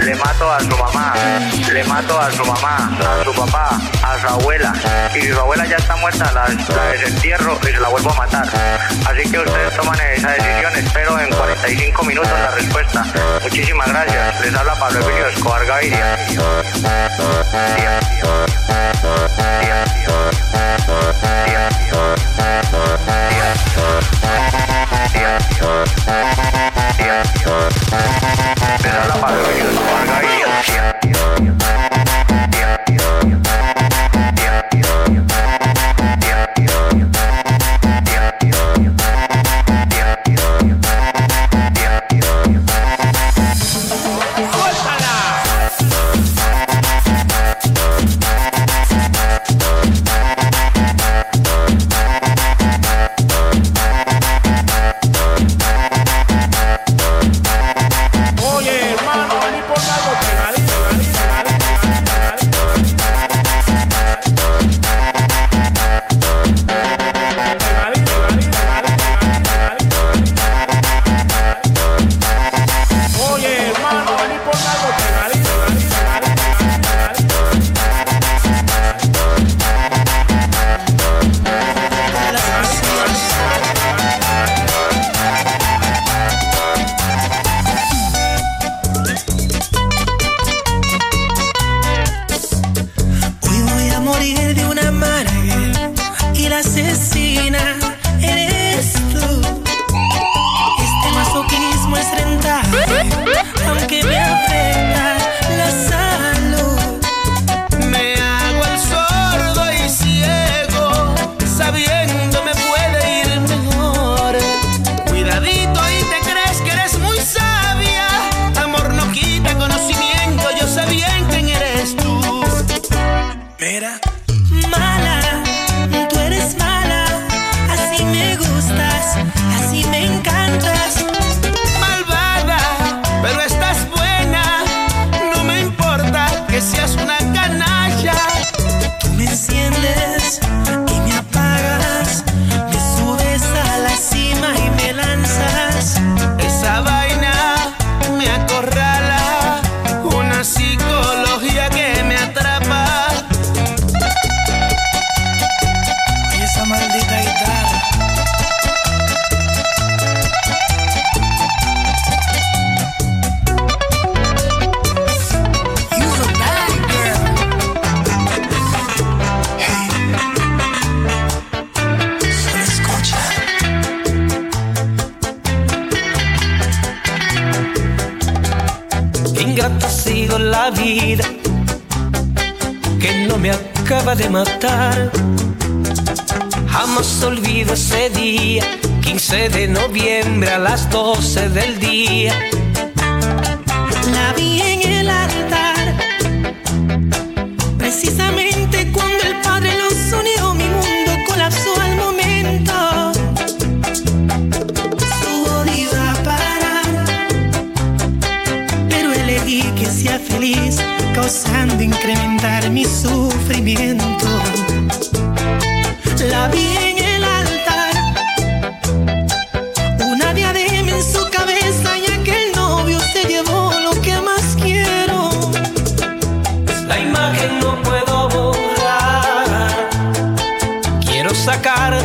[0.00, 1.14] le mato a su mamá,
[1.72, 4.72] le mato a su mamá, a su papá, a su abuela.
[5.14, 8.14] Y si su abuela ya está muerta, la, la desentierro y se la vuelvo a
[8.14, 8.46] matar.
[9.06, 10.76] Así que ustedes toman esa decisión.
[10.76, 13.04] Espero en 45 minutos la respuesta.
[13.42, 14.40] Muchísimas gracias.
[14.40, 16.16] Les habla Pablo Emilio Escobar Gaviria.
[25.06, 26.71] Les
[29.20, 30.91] Pablo Emilio Escobar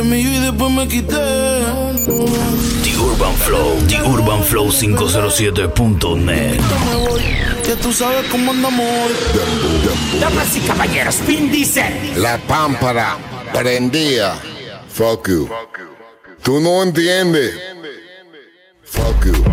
[0.05, 1.15] y después me quité.
[2.83, 6.61] The Urban Flow, The Urban Flow 507.net.
[7.65, 8.85] Que tú sabes cómo andamos
[10.21, 12.21] Damas y caballeros, Vin Diesel.
[12.21, 13.17] La pámpara
[13.55, 14.35] prendía.
[14.89, 15.49] Fuck you.
[16.43, 17.55] Tú no entiendes.
[18.85, 19.45] Fuck you.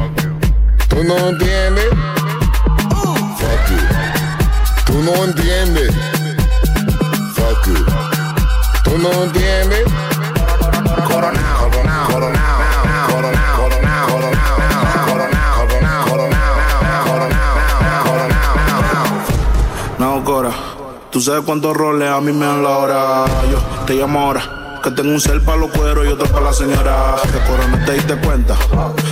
[0.89, 1.42] Tú no entiendes.
[21.23, 23.23] No sabes cuántos roles a mí me dan la hora.
[23.49, 24.81] Yo te llamo ahora.
[24.83, 27.15] Que tengo un cel para los cueros y otro para la señora.
[27.23, 28.57] Que corona te diste cuenta.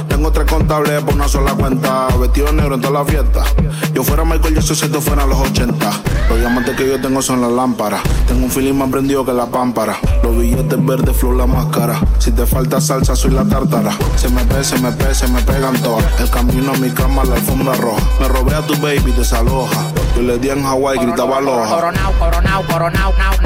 [0.09, 2.07] Tengo tres contables por una sola cuenta.
[2.19, 3.45] Vestido negro en toda la fiesta.
[3.93, 5.89] Yo fuera Michael, yo soy fuera a los 80.
[6.27, 8.01] Los diamantes que yo tengo son las lámparas.
[8.27, 9.97] Tengo un feeling más prendido que la pámpara.
[10.21, 11.97] Los billetes verdes, flow, la máscara.
[12.19, 13.91] Si te falta salsa, soy la tártara.
[14.17, 16.03] Se me pega, se me pega, se me pegan todas.
[16.19, 18.03] El camino a mi cama, la alfombra roja.
[18.19, 19.90] Me robé a tu baby, desaloja.
[20.15, 21.69] Yo le di en Hawaii, gritaba loja.
[21.69, 23.33] Coronao, coronao, coronao, nao,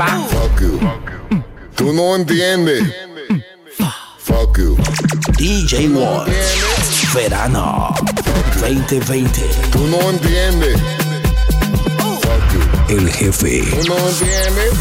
[0.00, 0.80] Fuck you.
[1.76, 2.82] Tú no entiendes.
[4.18, 4.74] Fuck you.
[5.36, 6.30] DJ Wars.
[7.14, 7.94] Verano
[8.62, 9.42] 2020.
[9.70, 10.80] Tú no entiendes.
[11.98, 12.96] Fuck you.
[12.96, 13.60] El jefe.
[13.60, 14.72] Tú no entiendes.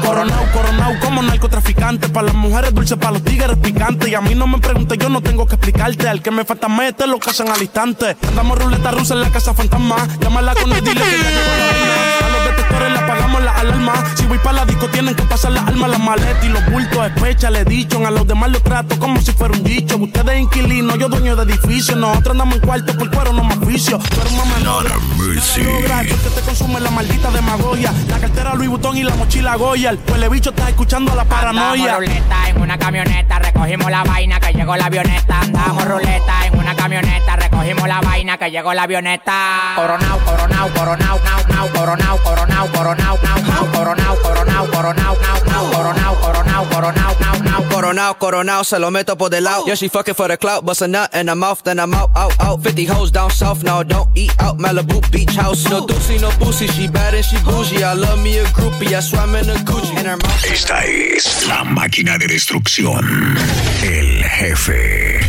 [0.00, 2.08] Coronao, coronao como narcotraficante.
[2.08, 4.08] Para las mujeres dulce, para los tigres picante.
[4.08, 6.08] Y a mí no me preguntes, yo no tengo que explicarte.
[6.08, 8.16] Al que me falta mete lo casan al instante.
[8.28, 10.08] Andamos ruleta rusa en la casa fantasma.
[10.18, 12.18] Llámala con el dile que ya llegó la vaina.
[12.24, 13.06] A los detectores le
[13.48, 14.16] apagamos la alarma.
[14.16, 17.06] Si voy para la disco, tienen que pasar las almas, las maletas y los bultos.
[17.06, 18.04] Especha, le he dicho.
[18.06, 19.96] A los demás los trato como si fuera un dicho.
[19.96, 21.96] Ustedes inquilinos, yo dueño de edificio.
[21.96, 23.98] Nosotros andamos en cuarto por cuero, no más vicio.
[24.20, 24.58] Eres mamá.
[24.58, 25.62] Not a mercy.
[25.62, 27.92] Porque te consume la maldita demagogia.
[28.08, 29.90] La cartera Louis Vuitton y la mochila Goya.
[29.90, 31.96] El huele bicho está escuchando la paranoia.
[31.96, 35.40] Andamos ruleta en una camioneta, recogimos la vaina que llegó la avioneta.
[35.40, 39.72] Andamos ruleta en una camioneta, recogimos la vaina que llegó la avioneta.
[39.76, 45.70] Coronao, coronao, coronao, nao, nao, coronao, coronao, coronao, nao, nao, coronao, coronao, coronao, nao, nao,
[45.70, 47.62] coronao, coronao, coronao, nao, nao.
[47.70, 49.64] Coronao, coronao, se lo meto por del lado.
[49.66, 52.10] Yeah, she fucking for the clout, bust a nut in her mouth, then I'm out,
[52.16, 52.62] out, out.
[52.62, 54.58] 50 hoes down south, now don't eat out.
[54.58, 56.66] Malibu beach house, no doozy, no pussy.
[56.68, 57.82] She bad and she bougie.
[57.82, 60.44] I love me a groupie, I swam in a Gucci in her mouth.
[60.44, 63.36] Esta es la máquina de destrucción.
[63.82, 65.20] El jefe.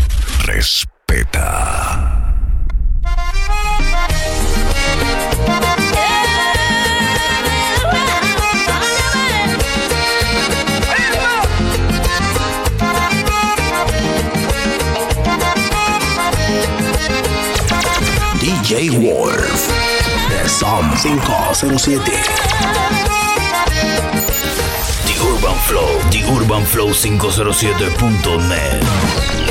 [0.45, 2.18] Respeta.
[18.69, 19.65] DJ Wolf.
[20.29, 22.05] The Som 507.
[25.05, 25.97] The Urban Flow.
[26.11, 29.48] The Urban Flow 507.net.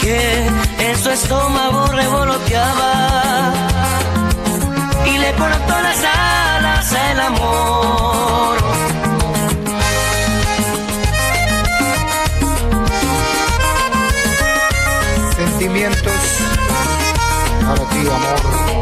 [0.00, 0.46] que
[0.78, 3.52] en su estómago revoloteaba
[5.06, 8.58] y le cortó las alas al amor.
[15.36, 16.12] Sentimientos
[17.66, 18.73] para ti, amor.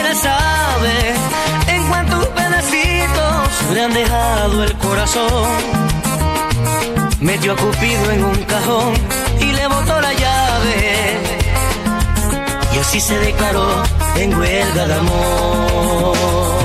[0.00, 5.48] Siquiera sabe en cuántos pedacitos le han dejado el corazón.
[7.20, 8.94] Metió a Cupido en un cajón
[9.40, 11.18] y le botó la llave.
[12.74, 13.82] Y así se declaró
[14.16, 16.59] en huelga de amor.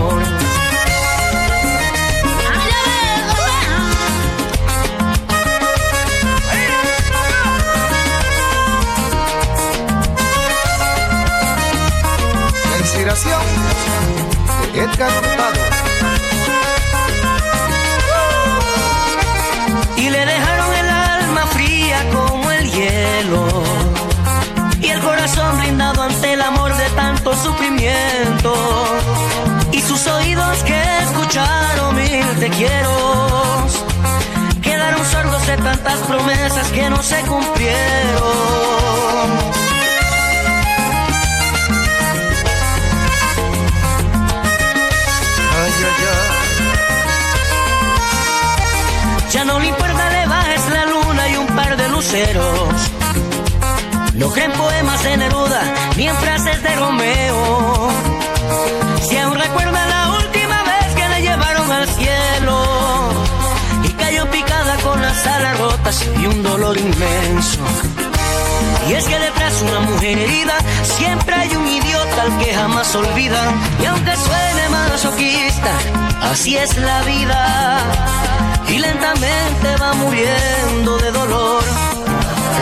[13.15, 13.41] Inspiración
[14.73, 15.09] de Edgar
[19.95, 23.63] y le dejaron el alma fría como el hielo
[24.81, 28.53] y el corazón blindado ante el amor de tanto sufrimiento.
[29.71, 33.65] Y sus oídos que escucharon mil te quiero.
[34.61, 39.04] Quedaron sordos de tantas promesas que no se cumplieron
[66.21, 67.59] y un dolor inmenso.
[68.87, 72.95] Y es que detrás de una mujer herida siempre hay un idiota al que jamás
[72.95, 73.41] olvida.
[73.81, 75.71] Y aunque suene masoquista,
[76.31, 77.79] así es la vida.
[78.67, 81.63] Y lentamente va muriendo de dolor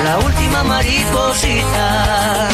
[0.03, 2.49] la última mariposita.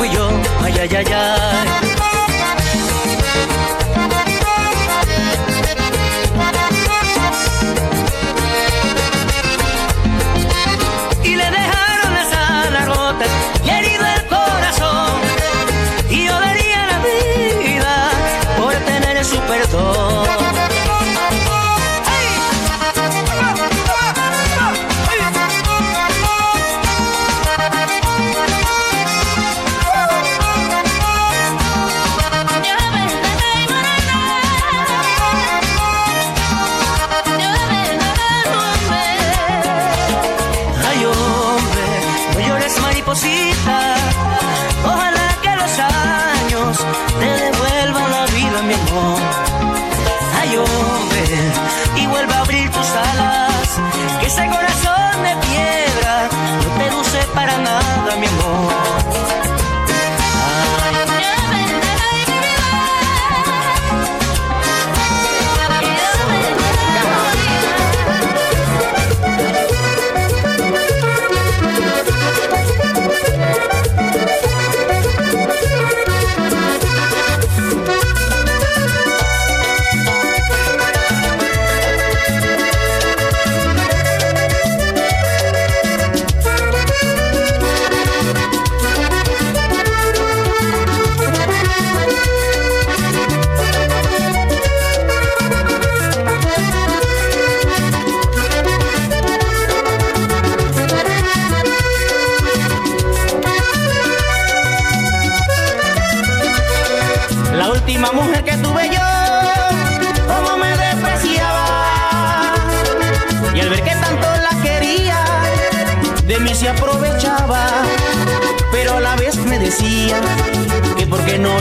[0.00, 0.30] Fui yo.
[0.62, 1.89] Ay, ay, ay, ay.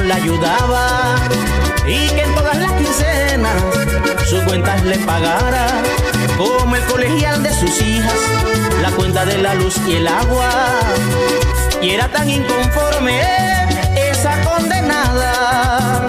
[0.09, 1.15] La ayudaba.
[1.87, 3.61] Y que en todas las quincenas
[4.27, 5.67] sus cuentas le pagara.
[6.35, 8.19] Como el colegial de sus hijas,
[8.81, 10.49] la cuenta de la luz y el agua.
[11.81, 13.21] Y era tan inconforme
[14.11, 16.07] esa condenada.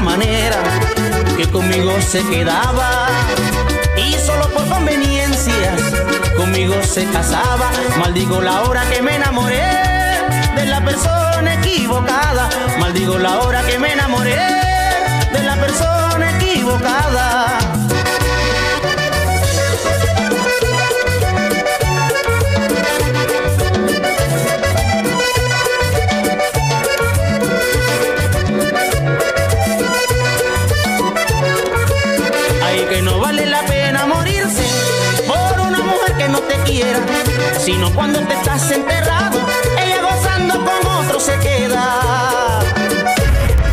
[0.00, 0.56] Manera
[1.36, 3.08] que conmigo se quedaba.
[3.96, 5.80] Y solo por conveniencias
[6.36, 7.70] conmigo se casaba.
[7.98, 9.62] Maldigo la hora que me enamoré
[10.56, 12.48] de la persona equivocada.
[12.78, 14.38] Maldigo la hora que me enamoré
[15.32, 17.58] de la persona equivocada.
[37.58, 39.38] Sino cuando te estás enterrado,
[39.78, 42.60] ella gozando con otro se queda.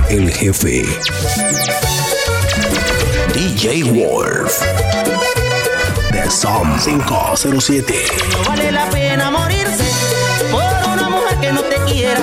[0.10, 0.86] El jefe.
[3.34, 4.62] DJ Wolf.
[6.12, 8.06] The Som 507.
[8.32, 9.86] No vale la pena morirse
[10.52, 12.22] por una mujer que no te quiera,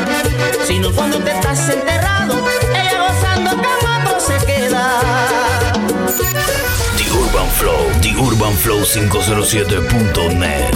[0.67, 1.98] sino cuando te estás enterrado,
[7.59, 10.75] Flow, theurbanflow507.net.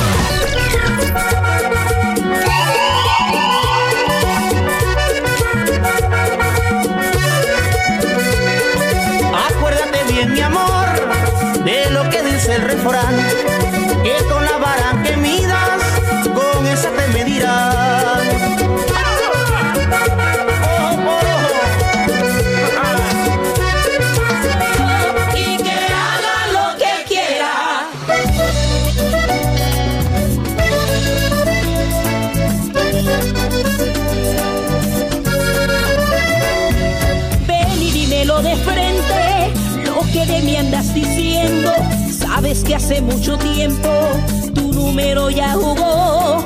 [9.32, 10.88] Acuérdate bien, mi amor,
[11.64, 13.14] de lo que dice el refrán.
[42.74, 43.88] hace mucho tiempo
[44.54, 46.44] tu número ya jugó.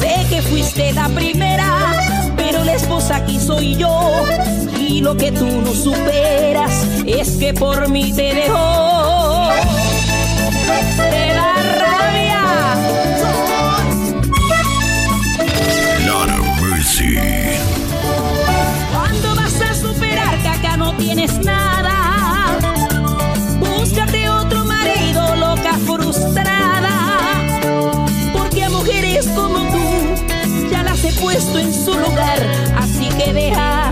[0.00, 4.24] Sé que fuiste la primera, pero la esposa aquí soy yo.
[4.78, 6.72] Y lo que tú no superas
[7.06, 9.50] es que por mí te dejó.
[10.96, 12.42] Te da rabia.
[18.92, 21.67] ¿Cuándo vas a superar que acá no tienes nada?
[31.20, 32.38] puesto en su lugar,
[32.76, 33.87] así que deja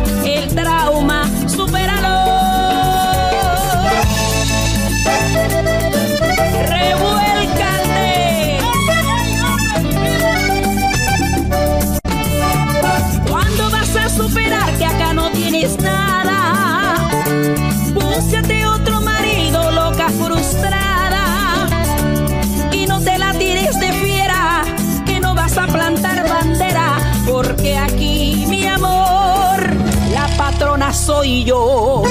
[30.96, 32.02] soy yo.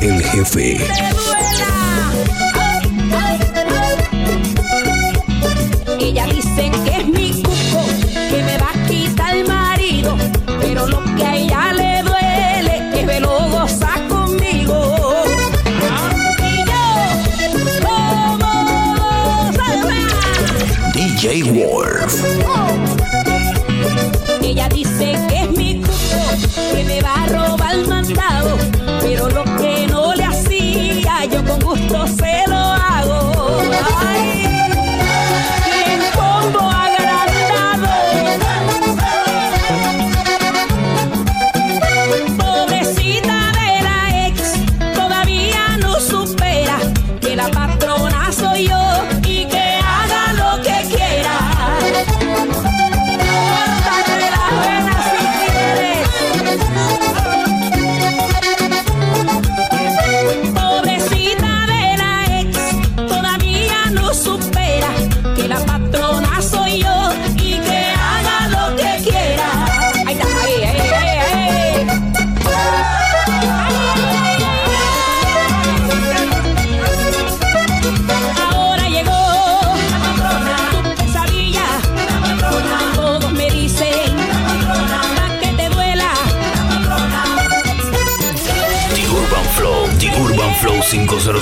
[0.00, 0.76] El jefe.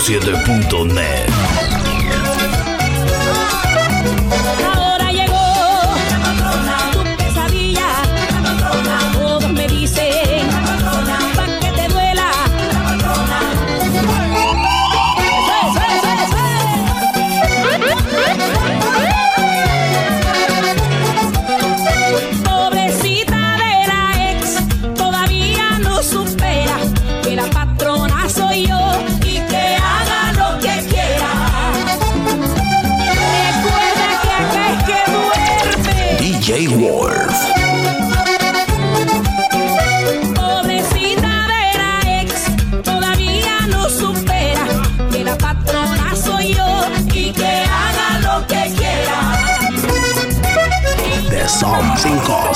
[0.01, 1.50] 107.net.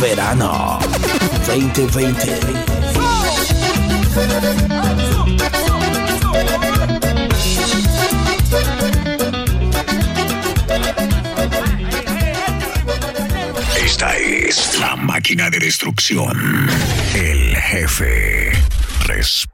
[0.00, 0.78] Verano
[1.46, 2.40] 2020.
[13.84, 16.70] Esta es la máquina de destrucción.
[17.14, 18.52] El jefe
[19.06, 19.49] respeta.